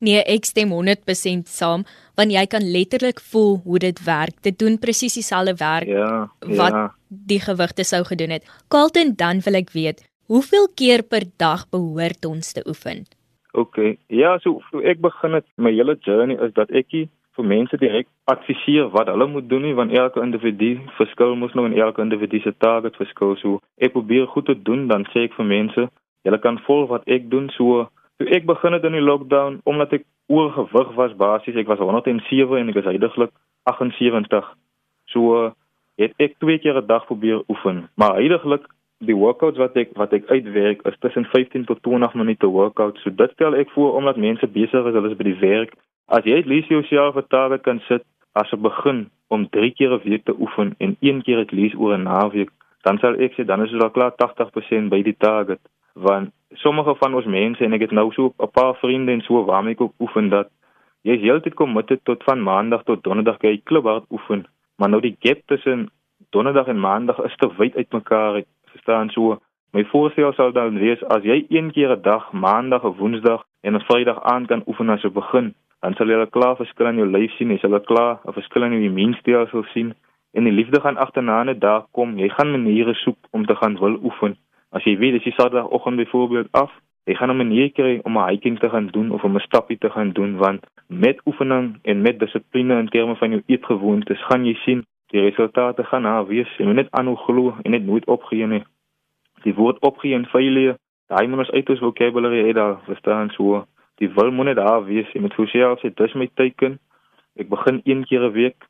Nee, 0.01 0.23
ek 0.25 0.47
stem 0.49 0.71
100% 0.73 1.45
saam, 1.45 1.83
want 2.17 2.33
jy 2.33 2.41
kan 2.49 2.63
letterlik 2.73 3.19
voel 3.31 3.59
hoe 3.63 3.79
dit 3.79 3.99
werk. 4.03 4.39
Dit 4.41 4.57
doen 4.59 4.79
presies 4.81 5.13
dieselfde 5.13 5.53
werk 5.59 5.87
Ja. 5.87 6.31
wat 6.39 6.73
ja. 6.73 6.95
die 7.07 7.39
gewigte 7.39 7.83
sou 7.83 8.03
gedoen 8.03 8.29
het. 8.29 8.63
Carlton, 8.67 9.13
dan 9.15 9.41
wil 9.45 9.53
ek 9.53 9.69
weet, 9.71 10.01
hoeveel 10.31 10.67
keer 10.79 11.01
per 11.03 11.25
dag 11.37 11.65
behoort 11.69 12.25
ons 12.25 12.53
te 12.55 12.63
oefen? 12.67 13.03
Okay. 13.51 13.97
Ja, 14.07 14.37
so, 14.39 14.61
so 14.71 14.79
ek 14.79 15.01
begin 15.03 15.35
het 15.35 15.47
my 15.59 15.73
hele 15.75 15.97
journey 16.07 16.37
is 16.39 16.53
dat 16.55 16.71
ek 16.71 16.93
vir 17.35 17.47
mense 17.47 17.77
direk 17.79 18.07
adviseer 18.31 18.89
wat 18.95 19.09
hulle 19.11 19.27
moet 19.27 19.47
doen 19.49 19.63
nie 19.65 19.75
want 19.75 19.93
elke 19.95 20.23
individu 20.23 20.71
verskil 20.97 21.35
mos 21.39 21.53
nou 21.55 21.65
en 21.67 21.75
elke 21.85 22.03
individu 22.03 22.41
se 22.43 22.51
target 22.63 22.97
verskil 22.99 23.37
so 23.41 23.59
ek 23.79 23.93
probeer 23.95 24.27
goed 24.33 24.49
te 24.51 24.55
doen 24.69 24.87
dan 24.91 25.05
sê 25.11 25.25
ek 25.27 25.37
vir 25.39 25.47
mense 25.51 25.85
julle 26.27 26.39
kan 26.43 26.59
volg 26.67 26.89
wat 26.91 27.07
ek 27.17 27.29
doen 27.31 27.47
so 27.55 27.85
toe 28.19 28.27
ek 28.37 28.47
begin 28.49 28.75
het 28.75 28.87
in 28.87 28.97
die 28.99 29.05
lockdown 29.05 29.61
omdat 29.73 29.95
ek 29.99 30.07
oorgewig 30.31 30.91
was 30.99 31.15
basies 31.23 31.59
ek 31.63 31.71
was 31.71 31.79
107 31.79 32.59
en 32.59 32.73
ek 32.73 32.81
is 32.83 32.91
heidaglik 32.91 33.31
78 33.71 34.51
so 35.15 35.47
het 36.01 36.27
ek 36.27 36.35
twee 36.43 36.59
keer 36.59 36.83
'n 36.83 36.87
dag 36.91 37.07
probeer 37.07 37.43
oefen 37.47 37.87
maar 37.95 38.19
heidaglik 38.19 38.67
die 39.01 39.15
workouts 39.17 39.57
wat 39.57 39.75
ek 39.79 39.93
wat 39.99 40.13
ek 40.13 40.29
uitwerk 40.29 40.83
is 40.89 40.97
tussen 40.99 41.25
15 41.33 41.65
tot 41.65 41.81
20 41.83 42.13
minute 42.13 42.47
workout. 42.47 42.99
So 43.01 43.09
dit 43.09 43.31
stel 43.33 43.57
ek 43.57 43.71
voor 43.75 43.95
omdat 43.97 44.21
mense 44.21 44.47
besig 44.47 44.85
is, 44.85 44.93
hulle 44.93 45.09
is 45.09 45.17
by 45.17 45.27
die 45.29 45.39
werk. 45.41 45.73
As 46.07 46.25
jy 46.27 46.43
net 46.45 46.69
jouself 46.69 47.17
'n 47.17 47.27
target 47.29 47.63
kan 47.63 47.81
sit 47.87 48.03
as 48.33 48.51
'n 48.53 48.61
begin 48.61 49.09
om 49.29 49.49
3 49.49 49.71
keer 49.71 49.93
'n 49.93 50.01
week 50.03 50.25
te 50.25 50.35
oefen 50.39 50.75
en 50.79 50.97
1 50.99 51.21
keer 51.23 51.39
at 51.39 51.51
least 51.51 51.75
oor 51.75 51.97
'n 51.97 52.03
naweek, 52.03 52.49
dan 52.83 52.97
sal 52.97 53.15
ek 53.19 53.33
sê 53.33 53.45
dan 53.45 53.63
is 53.63 53.71
dit 53.71 53.81
al 53.81 53.89
klaar 53.89 54.13
80% 54.15 54.89
by 54.89 55.01
die 55.01 55.17
target. 55.17 55.59
Want 55.93 56.29
sommige 56.53 56.95
van 56.95 57.15
ons 57.15 57.25
mense 57.25 57.63
en 57.63 57.73
ek 57.73 57.81
het 57.81 57.91
nou 57.91 58.11
so 58.11 58.33
'n 58.39 58.51
paar 58.51 58.75
vriende 58.75 59.11
en 59.11 59.21
so 59.21 59.45
waarmee 59.45 59.73
ek 59.73 59.81
ook 59.81 59.93
oefen 59.99 60.29
dat 60.29 60.47
jy 61.03 61.13
is 61.13 61.21
heeltyd 61.21 61.53
committed 61.53 61.99
tot 62.03 62.23
van 62.23 62.43
maandag 62.43 62.83
tot 62.83 63.03
donderdag 63.03 63.41
jy 63.41 63.61
kliphard 63.63 64.03
oefen, 64.11 64.45
maar 64.77 64.89
nou 64.89 65.01
die 65.01 65.15
gap 65.19 65.39
tussen 65.45 65.89
donderdag 66.29 66.67
en 66.67 66.79
maandag 66.79 67.19
is 67.23 67.35
te 67.35 67.49
wyd 67.57 67.75
uitmekaar. 67.75 68.43
Verstaan 68.71 69.09
so. 69.09 69.39
My 69.73 69.83
voorstel 69.91 70.33
sou 70.33 70.51
dan 70.51 70.79
wees 70.79 71.03
as 71.15 71.23
jy 71.23 71.45
een 71.49 71.71
keer 71.71 71.91
'n 71.95 72.01
dag, 72.01 72.31
maandag 72.31 72.83
of 72.83 72.97
woensdag 72.97 73.43
en 73.63 73.75
'n 73.75 73.85
vrydag 73.87 74.23
aan 74.23 74.45
kan 74.45 74.63
oefen 74.67 74.89
as 74.89 75.03
'n 75.03 75.13
begin, 75.13 75.53
dan 75.81 75.93
sal 75.95 76.07
jy 76.07 76.17
'n 76.21 76.29
klaar 76.29 76.55
verskil 76.55 76.87
in 76.87 76.97
jou 77.01 77.07
lyf 77.07 77.31
sien, 77.37 77.49
jy 77.51 77.57
sal 77.57 77.75
'n 77.75 77.85
klaar 77.91 78.19
'n 78.27 78.33
verskil 78.33 78.63
in 78.63 78.71
jou 78.71 78.83
immuunstelsel 78.83 79.63
sien 79.73 79.93
en 80.33 80.43
die 80.43 80.53
liefde 80.59 80.81
gaan 80.81 80.97
agterna 80.97 81.43
'n 81.43 81.59
dag 81.59 81.87
kom. 81.91 82.17
Jy 82.17 82.29
gaan 82.29 82.51
maniere 82.51 82.93
soek 82.93 83.17
om 83.31 83.45
te 83.45 83.55
gaan 83.55 83.77
wil 83.79 83.99
oefen. 84.03 84.37
As 84.71 84.83
jy 84.83 84.97
weet 84.97 85.15
as 85.15 85.23
jy 85.23 85.31
Saterdagoggend 85.31 85.97
byvoorbeeld 85.97 86.47
af, 86.51 86.71
jy 87.05 87.15
gaan 87.15 87.31
'n 87.31 87.37
manier 87.37 87.71
kry 87.71 87.99
om 88.03 88.17
'n 88.17 88.27
hiking 88.29 88.59
te 88.59 88.69
gaan 88.69 88.87
doen 88.87 89.11
of 89.11 89.23
om 89.23 89.35
'n 89.35 89.47
stappie 89.47 89.77
te 89.77 89.89
gaan 89.89 90.11
doen 90.11 90.37
want 90.37 90.61
met 90.87 91.21
oefening 91.25 91.79
en 91.83 92.01
met 92.01 92.19
dissipline 92.19 92.79
in 92.79 92.87
terme 92.87 93.15
van 93.15 93.29
jou 93.29 93.41
eetgewoontes 93.45 94.25
gaan 94.25 94.45
jy 94.45 94.53
sien 94.53 94.85
die 95.11 95.21
resultate 95.21 95.83
gaan 95.83 96.03
daar 96.03 96.27
wees. 96.27 96.49
Jy 96.57 96.65
moet 96.65 96.79
net 96.81 96.91
aanhou 96.91 97.17
glo 97.25 97.55
en 97.63 97.71
net 97.75 97.85
nooit 97.85 98.05
opgee 98.07 98.47
nie. 98.47 98.63
Die 99.43 99.53
woord 99.57 99.79
opgee 99.83 100.15
en 100.15 100.25
failure, 100.31 100.77
daai 101.11 101.27
moet 101.27 101.45
ons 101.45 101.51
uit 101.51 101.69
ons 101.69 101.83
vocabulary 101.83 102.45
uit 102.47 102.55
daar 102.55 102.77
verstaan 102.87 103.31
so. 103.35 103.65
Die 103.99 104.09
wil 104.15 104.31
moet 104.31 104.51
net 104.51 104.59
daar 104.61 104.85
wees. 104.85 105.09
Jy 105.13 105.21
moet 105.21 105.35
vir 105.35 105.45
jouself 105.45 105.83
sê 105.83 105.91
dis 105.95 106.15
my 106.15 106.29
teiken. 106.39 106.79
Ek 107.39 107.49
begin 107.49 107.81
een 107.83 108.05
keer 108.07 108.23
'n 108.29 108.31
week 108.31 108.67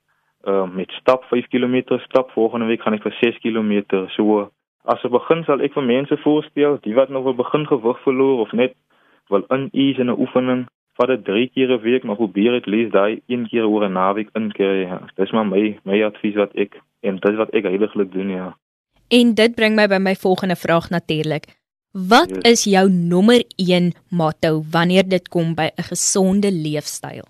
uh, 0.48 0.66
met 0.66 0.92
stap 0.92 1.24
5 1.30 1.48
km 1.48 2.00
stap. 2.08 2.32
Volgende 2.32 2.66
week 2.66 2.82
gaan 2.82 2.94
ek 2.94 3.04
vir 3.04 3.18
6 3.22 3.40
km. 3.40 4.06
So 4.18 4.50
as 4.86 5.04
'n 5.04 5.12
begin 5.12 5.44
sal 5.44 5.62
ek 5.62 5.74
vir 5.74 5.84
mense 5.84 6.18
voorstel, 6.18 6.78
die 6.82 6.96
wat 6.96 7.10
nou 7.10 7.24
wil 7.24 7.36
begin 7.36 7.68
gewig 7.68 8.00
verloor 8.02 8.40
of 8.40 8.52
net 8.52 8.74
wil 9.30 9.46
in-ease 9.50 10.02
in 10.02 10.10
'n 10.10 10.20
oefening 10.20 10.68
vat 10.98 11.08
dit 11.08 11.26
3 11.26 11.50
keer 11.54 11.72
'n 11.72 11.82
week, 11.82 12.04
maar 12.04 12.16
probeer 12.16 12.52
dit 12.52 12.66
lees 12.66 12.92
daai 12.92 13.22
een 13.28 13.48
keer 13.48 13.66
oor 13.68 13.86
'n 13.86 13.94
naweek 13.94 14.30
inkry. 14.34 14.88
Ja. 14.88 15.02
Dis 15.16 15.32
maar 15.32 15.48
my 15.48 15.80
my 15.84 16.04
advies 16.04 16.36
wat 16.36 16.56
ek 16.56 16.82
en 17.02 17.16
dis 17.16 17.36
wat 17.36 17.50
ek 17.54 17.64
heiliglik 17.64 18.12
doen, 18.12 18.30
ja. 18.30 18.58
En 19.10 19.34
dit 19.34 19.56
bring 19.56 19.76
my 19.76 19.88
by 19.88 19.98
my 19.98 20.16
volgende 20.16 20.56
vraag 20.56 20.90
natuurlik. 20.90 21.46
Wat 21.92 22.30
Yes. 22.30 22.52
is 22.52 22.64
jou 22.64 22.90
nommer 22.90 23.44
1 23.56 23.94
motto 24.10 24.64
wanneer 24.72 25.04
dit 25.08 25.30
kom 25.30 25.56
by 25.56 25.70
'n 25.76 25.84
gesonde 25.84 26.52
leefstyl? 26.52 27.26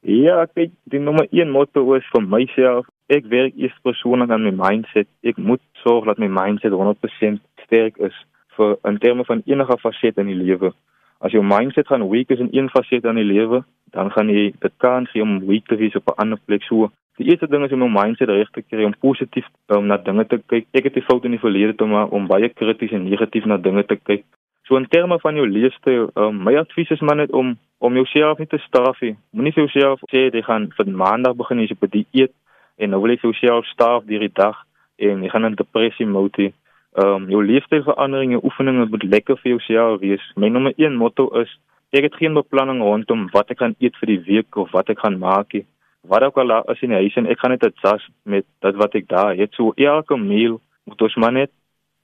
Ja, 0.00 0.46
kyk, 0.54 0.70
die 0.84 1.00
nommer 1.00 1.26
1 1.30 1.50
motto 1.50 1.94
is 1.94 2.04
vir 2.12 2.22
myself, 2.22 2.86
ek 3.06 3.26
werk 3.26 3.52
eers 3.56 3.78
persoonlik 3.82 4.30
aan 4.30 4.42
my 4.42 4.50
mindset. 4.50 5.06
Ek 5.22 5.36
moet 5.36 5.60
sorg 5.84 6.04
dat 6.04 6.18
my 6.18 6.26
mindset 6.26 6.72
100% 6.72 7.40
sterk 7.64 7.96
is 7.98 8.14
vir 8.56 8.76
in 8.84 8.98
terme 8.98 9.24
van 9.24 9.42
enige 9.46 9.78
faset 9.78 10.18
in 10.18 10.26
die 10.26 10.38
lewe. 10.38 10.72
As 11.18 11.32
jou 11.34 11.42
mindset 11.42 11.86
gaan 11.86 12.08
weak 12.08 12.30
is 12.30 12.38
in 12.38 12.48
een 12.52 12.70
faset 12.70 13.04
in 13.04 13.18
die 13.18 13.26
lewe, 13.26 13.64
dan 13.90 14.10
gaan 14.14 14.28
jy 14.30 14.52
dit 14.60 14.74
kans 14.76 15.10
gee 15.10 15.22
om 15.22 15.40
weak 15.46 15.66
te 15.66 15.76
wees 15.76 15.96
op 15.96 16.06
'n 16.06 16.20
ander 16.22 16.38
plek. 16.46 16.62
So, 16.62 16.90
die 17.16 17.26
eerste 17.30 17.48
ding 17.48 17.64
is 17.64 17.72
om 17.72 17.82
jou 17.82 17.90
mindset 17.90 18.28
reg 18.28 18.50
te 18.50 18.62
kry 18.62 18.84
om 18.84 18.94
positief 19.00 19.46
um, 19.68 19.86
na 19.86 19.96
dinge 19.96 20.26
te 20.26 20.38
kyk. 20.46 20.66
Ek 20.72 20.84
het 20.84 20.94
die 20.94 21.02
fout 21.02 21.24
in 21.24 21.30
die 21.30 21.40
verlede 21.46 21.74
te 21.74 21.84
maak 21.84 22.12
om 22.12 22.26
baie 22.26 22.48
krities 22.48 22.92
en 22.92 23.08
negatief 23.10 23.44
na 23.44 23.56
dinge 23.56 23.84
te 23.84 23.96
kyk. 23.96 24.24
So 24.68 24.76
in 24.76 24.86
terme 24.88 25.18
van 25.18 25.34
jou 25.34 25.46
leefstyl, 25.48 26.10
um, 26.14 26.42
my 26.44 26.54
advies 26.56 26.90
is 26.90 27.00
maar 27.00 27.16
net 27.16 27.32
om 27.32 27.56
om 27.78 27.94
jouself 27.94 28.38
nie 28.38 28.46
te 28.46 28.58
straf 28.58 29.00
nie. 29.00 29.16
Moenie 29.32 29.52
vir 29.52 29.64
jouself 29.66 30.00
sê 30.10 30.28
jy 30.30 30.42
gaan 30.42 30.70
vir 30.76 30.86
maandag 30.86 31.36
begin 31.36 31.58
jy 31.58 31.70
op 31.72 31.82
'n 31.82 31.90
dieet 31.90 32.32
en 32.78 32.90
nou 32.90 33.00
wil 33.00 33.10
jy 33.10 33.18
vir 33.18 33.30
jouself 33.30 33.66
staaf 33.66 34.04
deur 34.04 34.20
die 34.20 34.34
dag 34.34 34.56
en 34.98 35.22
jy 35.22 35.28
gaan 35.30 35.44
in 35.44 35.54
depressie 35.54 36.06
mode. 36.06 36.52
Ehm 36.98 37.14
um, 37.14 37.26
jou 37.30 37.44
leefstylverandering, 37.46 38.32
jou 38.34 38.40
oefeninge 38.48 38.86
moet 38.90 39.04
lekker 39.06 39.36
vir 39.38 39.50
jouself 39.52 40.00
wees. 40.00 40.22
My 40.34 40.48
nommer 40.50 40.72
1 40.76 40.96
motto 40.98 41.28
is 41.38 41.50
ek 41.94 42.08
het 42.08 42.16
geen 42.18 42.34
beplanning 42.34 42.80
rondom 42.82 43.28
wat 43.30 43.52
ek 43.54 43.60
gaan 43.62 43.76
eet 43.78 43.94
vir 44.00 44.10
die 44.10 44.22
week 44.26 44.56
of 44.58 44.72
wat 44.74 44.90
ek 44.90 45.04
gaan 45.04 45.18
maak 45.22 45.54
nie. 45.54 45.62
Wat 46.10 46.26
ook 46.26 46.40
al 46.42 46.56
is 46.74 46.82
in 46.82 46.90
die 46.90 46.98
huis 47.04 47.18
en 47.20 47.28
ek 47.30 47.38
gaan 47.38 47.54
net 47.54 47.68
adjust 47.68 48.10
met 48.24 48.46
dit 48.66 48.80
wat 48.82 48.96
ek 48.98 49.06
daar 49.12 49.30
het. 49.38 49.54
So 49.54 49.76
elke 49.76 50.18
meal 50.18 50.58
moet 50.90 51.06
ons 51.06 51.16
maar 51.22 51.36
net 51.36 51.52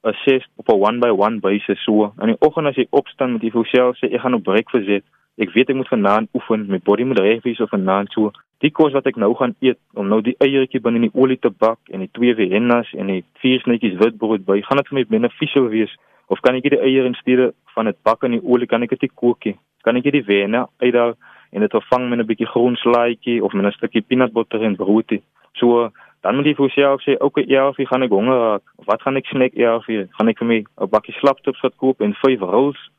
assess 0.07 0.47
op 0.63 0.71
'n 0.71 0.79
one 0.87 1.03
by 1.03 1.11
one 1.11 1.43
basis 1.43 1.83
so. 1.83 2.13
In 2.21 2.31
die 2.31 2.39
oggend 2.39 2.67
as 2.67 2.79
jy 2.79 2.87
opstaan 2.91 3.33
met 3.33 3.43
jy 3.43 3.51
vir 3.51 3.63
jouself 3.63 3.99
sê 3.99 4.13
ek 4.13 4.21
gaan 4.21 4.39
op 4.39 4.47
breakfast 4.47 4.87
eet. 4.87 5.03
Ek 5.37 5.51
weet 5.51 5.69
ek 5.69 5.75
moet 5.75 5.91
vanaand 5.91 6.29
oefen, 6.33 6.67
my 6.71 6.79
body 6.79 7.03
moet 7.03 7.19
reg 7.19 7.43
wees 7.43 7.59
of 7.59 7.69
vanaand 7.69 8.11
so. 8.11 8.31
Die 8.63 8.71
kos 8.71 8.93
wat 8.95 9.07
ek 9.09 9.17
nou 9.19 9.33
gaan 9.35 9.55
eet 9.59 9.79
om 9.99 10.07
nou 10.07 10.21
die 10.23 10.35
eiertjie 10.39 10.79
binne 10.79 11.01
in 11.01 11.09
die 11.09 11.19
olie 11.19 11.37
te 11.37 11.49
bak 11.49 11.79
en 11.91 11.99
die 11.99 12.11
twee 12.15 12.35
viennas 12.35 12.87
en 12.95 13.11
die 13.11 13.23
vier 13.43 13.59
snytjies 13.63 13.97
witbrood 13.99 14.45
by, 14.47 14.61
gaan 14.61 14.79
dit 14.79 14.87
vir 14.91 14.99
my 14.99 15.05
beneficial 15.17 15.67
wees 15.73 15.91
of 16.31 16.41
kan 16.41 16.55
ek 16.55 16.69
die 16.71 16.79
eier 16.79 17.05
in 17.05 17.17
steede 17.19 17.51
van 17.75 17.91
dit 17.91 17.97
bak 18.07 18.23
in 18.23 18.37
die 18.37 18.43
olie 18.43 18.67
kan 18.67 18.83
ek 18.83 18.95
dit 18.99 19.11
kook 19.13 19.45
nie. 19.45 19.57
Kan 19.83 19.99
ek 19.99 20.07
die 20.15 20.23
vienna 20.25 20.65
uitdaal 20.81 21.13
en 21.51 21.61
dit 21.61 21.75
vervang 21.77 22.09
met 22.09 22.19
'n 22.19 22.27
bietjie 22.31 22.51
groen 22.53 22.75
slaaitjie 22.75 23.43
of 23.43 23.53
met 23.53 23.65
'n 23.65 23.77
stukkie 23.77 24.01
peanut 24.01 24.33
butter 24.33 24.63
en 24.63 24.75
broodie. 24.75 25.21
So 25.53 25.91
dan 26.23 26.35
moet 26.35 26.45
jy 26.45 26.55
vir 26.55 26.67
jouself 26.67 27.01
sê, 27.01 27.13
"Oké, 27.19 27.41
okay, 27.41 27.73
wie 27.77 27.85
gaan 27.85 28.03
ek 28.03 28.09
honger 28.09 28.39
raak? 28.39 28.63
Wat 28.85 29.01
gaan 29.01 29.17
ek 29.17 29.25
snack 29.25 29.53
wie 29.53 30.07
gaan 30.17 30.27
ek 30.27 30.39
vir 30.39 30.47
my 30.47 30.63
'n 30.81 30.89
bakkie 30.89 31.13
slaptops 31.19 31.61
wat 31.61 31.77
koop 31.77 32.01
en 32.01 32.13
vyf 32.13 32.39
rolls 32.39 32.89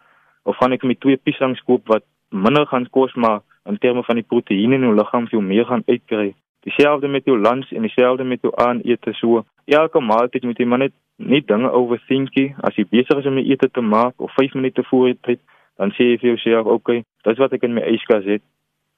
of 0.45 0.57
gaan 0.57 0.73
ek 0.73 0.81
vir 0.81 0.89
my 0.89 0.95
twee 0.95 1.17
piesangs 1.17 1.61
koop 1.65 1.87
wat 1.89 2.05
minder 2.31 2.67
gaan 2.67 2.87
kos 2.91 3.15
maar 3.15 3.41
in 3.67 3.79
terme 3.79 4.03
van 4.07 4.19
die 4.21 4.27
proteïene 4.27 4.79
in 4.79 4.87
jou 4.89 4.95
liggaam 4.95 5.29
veel 5.31 5.41
meer 5.41 5.67
gaan 5.69 5.83
uitkry. 5.87 6.35
Dieselfde 6.67 7.09
met 7.09 7.25
jou 7.25 7.39
lunch 7.39 7.73
en 7.73 7.87
dieselfde 7.87 8.25
met 8.25 8.43
jou 8.43 8.53
aandete 8.63 9.13
so. 9.21 9.45
Elke 9.65 10.01
maaltyd 10.01 10.45
moet 10.45 10.59
jy 10.59 10.67
maar 10.67 10.83
net 10.83 10.95
nie 11.17 11.43
dinge 11.47 11.71
overthinkie. 11.71 12.49
As 12.67 12.77
jy 12.79 12.87
besig 12.91 13.19
is 13.19 13.27
om 13.27 13.39
'n 13.39 13.51
ete 13.51 13.69
te 13.71 13.81
maak 13.81 14.15
of 14.21 14.33
5 14.35 14.55
minute 14.55 14.83
voor 14.91 15.07
die 15.07 15.19
tyd, 15.21 15.41
dan 15.77 15.91
sê 15.91 16.11
jy 16.11 16.19
vir 16.19 16.29
jouself, 16.35 16.67
"Oké, 16.67 16.75
okay, 16.75 17.05
dis 17.25 17.39
wat 17.39 17.53
ek 17.53 17.63
in 17.63 17.75
my 17.75 17.83
yskas 17.83 18.25
het. 18.25 18.43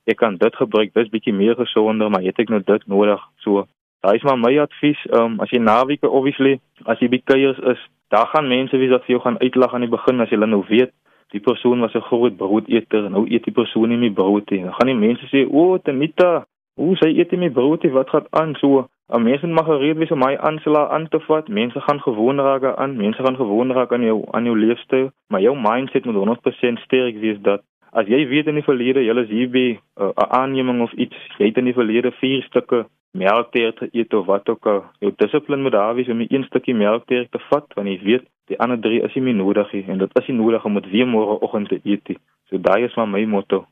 Ek 0.06 0.16
kan 0.16 0.36
dit 0.36 0.56
gebruik. 0.56 0.94
Dis 0.94 1.08
bietjie 1.08 1.34
meer 1.34 1.54
gesonder, 1.54 2.10
maar 2.10 2.22
het 2.22 2.38
ek 2.38 2.48
nou 2.48 2.62
dit 2.64 2.86
nodig?" 2.86 3.20
So, 3.36 3.66
daai 4.02 4.16
is 4.16 4.22
maar 4.22 4.38
my 4.38 4.58
advies. 4.58 5.06
Ehm 5.10 5.24
um, 5.24 5.40
as 5.40 5.50
jy 5.50 5.58
naweke 5.58 6.08
obviously, 6.10 6.60
as 6.84 6.98
jy 6.98 7.08
by 7.08 7.20
kuiers 7.24 7.58
is, 7.58 7.78
daar 8.08 8.26
gaan 8.26 8.48
mense 8.48 8.76
wees 8.76 8.90
wat 8.90 9.04
vir 9.04 9.16
jou 9.16 9.20
gaan 9.20 9.38
uitlag 9.38 9.74
aan 9.74 9.80
die 9.80 9.96
begin 9.96 10.20
as 10.20 10.30
jy 10.30 10.36
nou 10.36 10.64
weet 10.68 10.92
die 11.32 11.40
persoon 11.40 11.80
was 11.80 11.94
'n 11.94 12.08
groot 12.10 12.36
broodeter 12.36 13.04
en 13.04 13.12
nou 13.12 13.24
eet 13.30 13.44
die 13.44 13.52
persoon 13.52 13.88
nie 13.88 13.98
meer 13.98 14.12
brood 14.12 14.50
nie. 14.50 14.62
Dan 14.62 14.74
gaan 14.74 14.86
die 14.86 15.06
mense 15.06 15.26
sê, 15.26 15.46
"O, 15.50 15.72
oh, 15.72 15.78
Tanita, 15.82 16.46
hoe 16.74 16.96
sy 16.96 17.08
eet 17.08 17.30
nie 17.30 17.40
meer 17.40 17.52
brood 17.52 17.82
nie. 17.82 17.92
Wat 17.92 18.10
gaan 18.10 18.26
aan 18.30 18.54
so?" 18.54 18.88
'n 19.10 19.22
Mens 19.22 19.40
moet 19.40 19.50
maar 19.50 19.64
gereed 19.64 19.96
wees 19.96 20.10
om 20.10 20.18
my 20.18 20.36
aansla 20.36 20.88
aan 20.88 21.08
te 21.08 21.20
vat. 21.20 21.48
Mense 21.48 21.80
gaan 21.80 22.00
gewoon 22.00 22.40
raak 22.40 22.76
aan. 22.76 22.96
Mense 22.96 23.22
gaan 23.22 23.36
gewoon 23.36 23.72
raak 23.72 23.92
aan 23.92 24.04
jou 24.04 24.24
aan 24.30 24.44
jou 24.44 24.58
leefstyl, 24.58 25.10
maar 25.28 25.40
jou 25.40 25.56
mindset 25.56 26.04
moet 26.04 26.14
100% 26.14 26.78
sterk 26.78 27.16
wees 27.18 27.38
dat 27.40 27.62
as 27.92 28.06
jy 28.06 28.24
weet 28.28 28.48
in 28.50 28.58
die 28.60 28.66
verlede 28.66 29.04
jy 29.04 29.16
is 29.22 29.28
hier 29.28 29.48
by 29.48 29.66
'n 29.74 29.80
uh, 30.08 30.12
aanneming 30.40 30.82
of 30.82 30.92
iets, 30.92 31.16
jy 31.38 31.50
het 31.50 31.58
in 31.58 31.70
die 31.70 31.76
verlede 31.76 32.12
4 32.20 32.42
stukke 32.42 32.86
melkteer 33.12 33.72
te 33.74 33.88
eet 33.92 34.14
of 34.14 34.26
wat 34.26 34.48
ook 34.48 34.66
al. 34.66 34.84
Jou 35.00 35.12
dissipline 35.16 35.62
moet 35.62 35.72
daar 35.72 35.94
wees 35.94 36.08
om 36.08 36.20
een 36.20 36.44
stukkie 36.44 36.74
melkteer 36.74 37.28
te 37.30 37.38
vat 37.50 37.66
want 37.74 37.88
jy 37.88 37.98
weet 38.02 38.26
die 38.48 38.58
ander 38.58 38.80
3 38.80 39.02
is 39.04 39.14
nie 39.14 39.24
meer 39.28 39.40
nodig 39.40 39.72
nie 39.72 39.84
en 39.88 39.98
dit 39.98 40.20
is 40.20 40.28
nie 40.28 40.36
nodig 40.36 40.64
om 40.64 40.74
dit 40.74 40.90
weer 40.90 41.06
môre 41.06 41.40
oggend 41.40 41.68
te 41.68 41.80
eet 41.84 42.08
nie. 42.08 42.18
So 42.48 42.58
daai 42.58 42.84
is 42.84 42.96
maar 42.96 43.08
my 43.08 43.24
motto. 43.24 43.66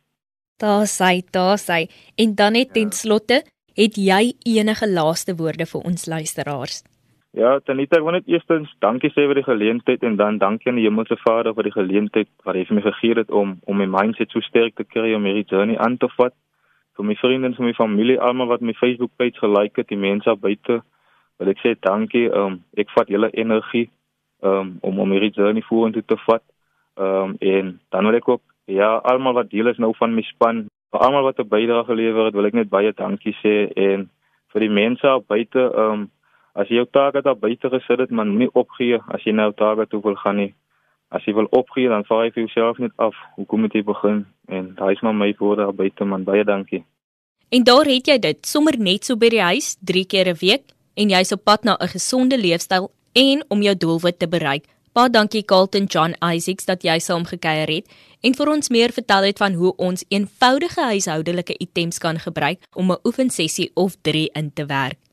Daar 0.59 0.87
sê, 0.89 1.21
daar 1.31 1.59
sê. 1.61 1.87
En 2.17 2.35
dan 2.35 2.53
net 2.53 2.73
ten 2.73 2.93
slotte, 2.93 3.43
het 3.77 3.97
jy 4.01 4.33
enige 4.45 4.89
laaste 4.89 5.37
woorde 5.37 5.67
vir 5.67 5.83
ons 5.85 6.07
luisteraars? 6.07 6.83
Ja, 7.37 7.59
Tanita, 7.61 7.99
ek 7.99 8.05
wil 8.07 8.14
net 8.16 8.29
eerstens 8.33 8.70
dankie 8.81 9.11
sê 9.12 9.27
vir 9.29 9.37
die 9.37 9.44
geleentheid 9.44 10.05
en 10.09 10.14
dan 10.16 10.38
dankie 10.40 10.70
aan 10.70 10.79
die 10.81 10.87
Hemelse 10.87 11.18
Vader 11.20 11.53
vir 11.53 11.66
die 11.68 11.75
geleentheid 11.75 12.31
wat 12.49 12.57
hy 12.57 12.62
vir 12.64 12.79
my 12.79 12.85
gegee 12.87 13.16
het 13.18 13.35
om 13.40 13.51
om 13.68 13.77
my 13.77 13.85
mindset 13.92 14.33
so 14.33 14.40
sterk 14.40 14.79
te 14.81 14.87
kry 14.88 15.11
om 15.12 15.29
hierdie 15.29 15.44
journey 15.51 15.77
aan 15.77 15.99
te 16.01 16.09
vat. 16.14 16.33
Vir 16.96 17.05
my 17.05 17.18
vriende 17.20 17.51
en 17.51 17.57
vir 17.59 17.66
my 17.66 17.75
familie, 17.77 18.16
almal 18.16 18.49
wat 18.55 18.64
my 18.64 18.72
Facebook 18.81 19.12
page 19.20 19.37
gelike 19.42 19.83
het, 19.83 19.90
die 19.92 20.01
mense 20.01 20.33
buite, 20.46 20.79
wil 21.37 21.53
ek 21.53 21.61
sê 21.61 21.75
dankie. 21.90 22.25
Um 22.33 22.62
ek 22.81 22.96
vat 22.96 23.12
julle 23.12 23.29
energie 23.37 23.85
um 24.40 24.72
om 24.81 25.05
om 25.05 25.12
hierdie 25.12 25.35
journey 25.37 25.68
vorentoe 25.68 26.07
te 26.09 26.16
vat. 26.25 26.44
Um 26.96 27.37
en 27.53 27.77
dan 27.92 28.09
wil 28.09 28.20
ek 28.22 28.33
ook 28.33 28.44
ja, 28.64 28.94
almal 29.12 29.37
wat 29.42 29.53
deel 29.53 29.68
is 29.77 29.85
nou 29.85 29.92
van 30.01 30.16
my 30.16 30.25
span, 30.33 30.64
vir 30.88 31.05
almal 31.05 31.29
wat 31.29 31.44
'n 31.44 31.53
bydrae 31.53 31.85
gelewer 31.85 32.33
het, 32.33 32.35
wil 32.40 32.49
ek 32.49 32.61
net 32.64 32.72
baie 32.72 32.96
dankie 32.96 33.37
sê 33.44 33.68
en 33.77 34.09
vir 34.55 34.70
die 34.70 34.72
mense 34.72 35.18
buite 35.29 35.72
um 35.77 36.09
as 36.57 36.69
jy 36.69 36.81
jou 36.81 36.87
taak 36.90 37.19
daar 37.25 37.37
buite 37.37 37.69
gesit 37.71 38.01
het, 38.01 38.11
man, 38.11 38.37
nie 38.40 38.49
opgee 38.53 38.99
as 39.14 39.25
jy 39.25 39.33
nou 39.37 39.53
taak 39.53 39.85
toe 39.90 40.01
wil 40.05 40.16
gaan 40.23 40.40
nie. 40.40 40.53
As 41.14 41.25
jy 41.25 41.37
wil 41.37 41.47
opgee, 41.55 41.88
dan 41.88 42.05
vaar 42.09 42.25
jy 42.27 42.33
vir 42.35 42.42
jouself 42.47 42.79
net 42.83 42.92
af. 42.99 43.14
Hoekom 43.37 43.61
moet 43.62 43.77
jy 43.77 43.85
begin? 43.87 44.25
En 44.49 44.73
daai 44.79 44.92
is 44.97 45.03
maar 45.07 45.14
my 45.14 45.31
woorde 45.38 45.62
daar 45.62 45.77
buite, 45.77 46.05
man. 46.05 46.25
Baie 46.27 46.45
dankie. 46.45 46.83
En 47.55 47.62
daar 47.62 47.87
het 47.87 48.09
jy 48.11 48.19
dit, 48.19 48.40
sommer 48.47 48.75
net 48.79 49.07
so 49.07 49.16
by 49.16 49.31
die 49.31 49.42
huis, 49.42 49.77
3 49.87 50.05
keer 50.05 50.29
'n 50.33 50.40
week 50.40 50.64
en 50.97 51.11
jy's 51.11 51.33
op 51.33 51.45
pad 51.45 51.64
na 51.64 51.77
'n 51.81 51.95
gesonde 51.95 52.38
leefstyl 52.38 52.90
en 53.14 53.45
om 53.49 53.62
jou 53.62 53.77
doelwit 53.77 54.19
te 54.19 54.29
bereik. 54.29 54.64
Baie 54.92 55.11
dankie 55.11 55.45
Carlton 55.45 55.85
John 55.85 56.14
Isaacs 56.25 56.64
dat 56.64 56.83
jy 56.83 56.99
saam 56.99 57.25
gekuier 57.25 57.69
het 57.69 57.87
en 58.23 58.35
vir 58.35 58.49
ons 58.49 58.69
meer 58.69 58.92
vertel 58.92 59.23
het 59.23 59.38
van 59.38 59.53
hoe 59.53 59.75
ons 59.77 60.05
eenvoudige 60.09 60.81
huishoudelike 60.81 61.55
items 61.59 61.99
kan 61.99 62.19
gebruik 62.19 62.59
om 62.75 62.90
'n 62.90 62.99
oefensessie 63.05 63.71
of 63.75 63.97
3 64.03 64.31
in 64.33 64.53
te 64.53 64.66
werk. 64.66 65.06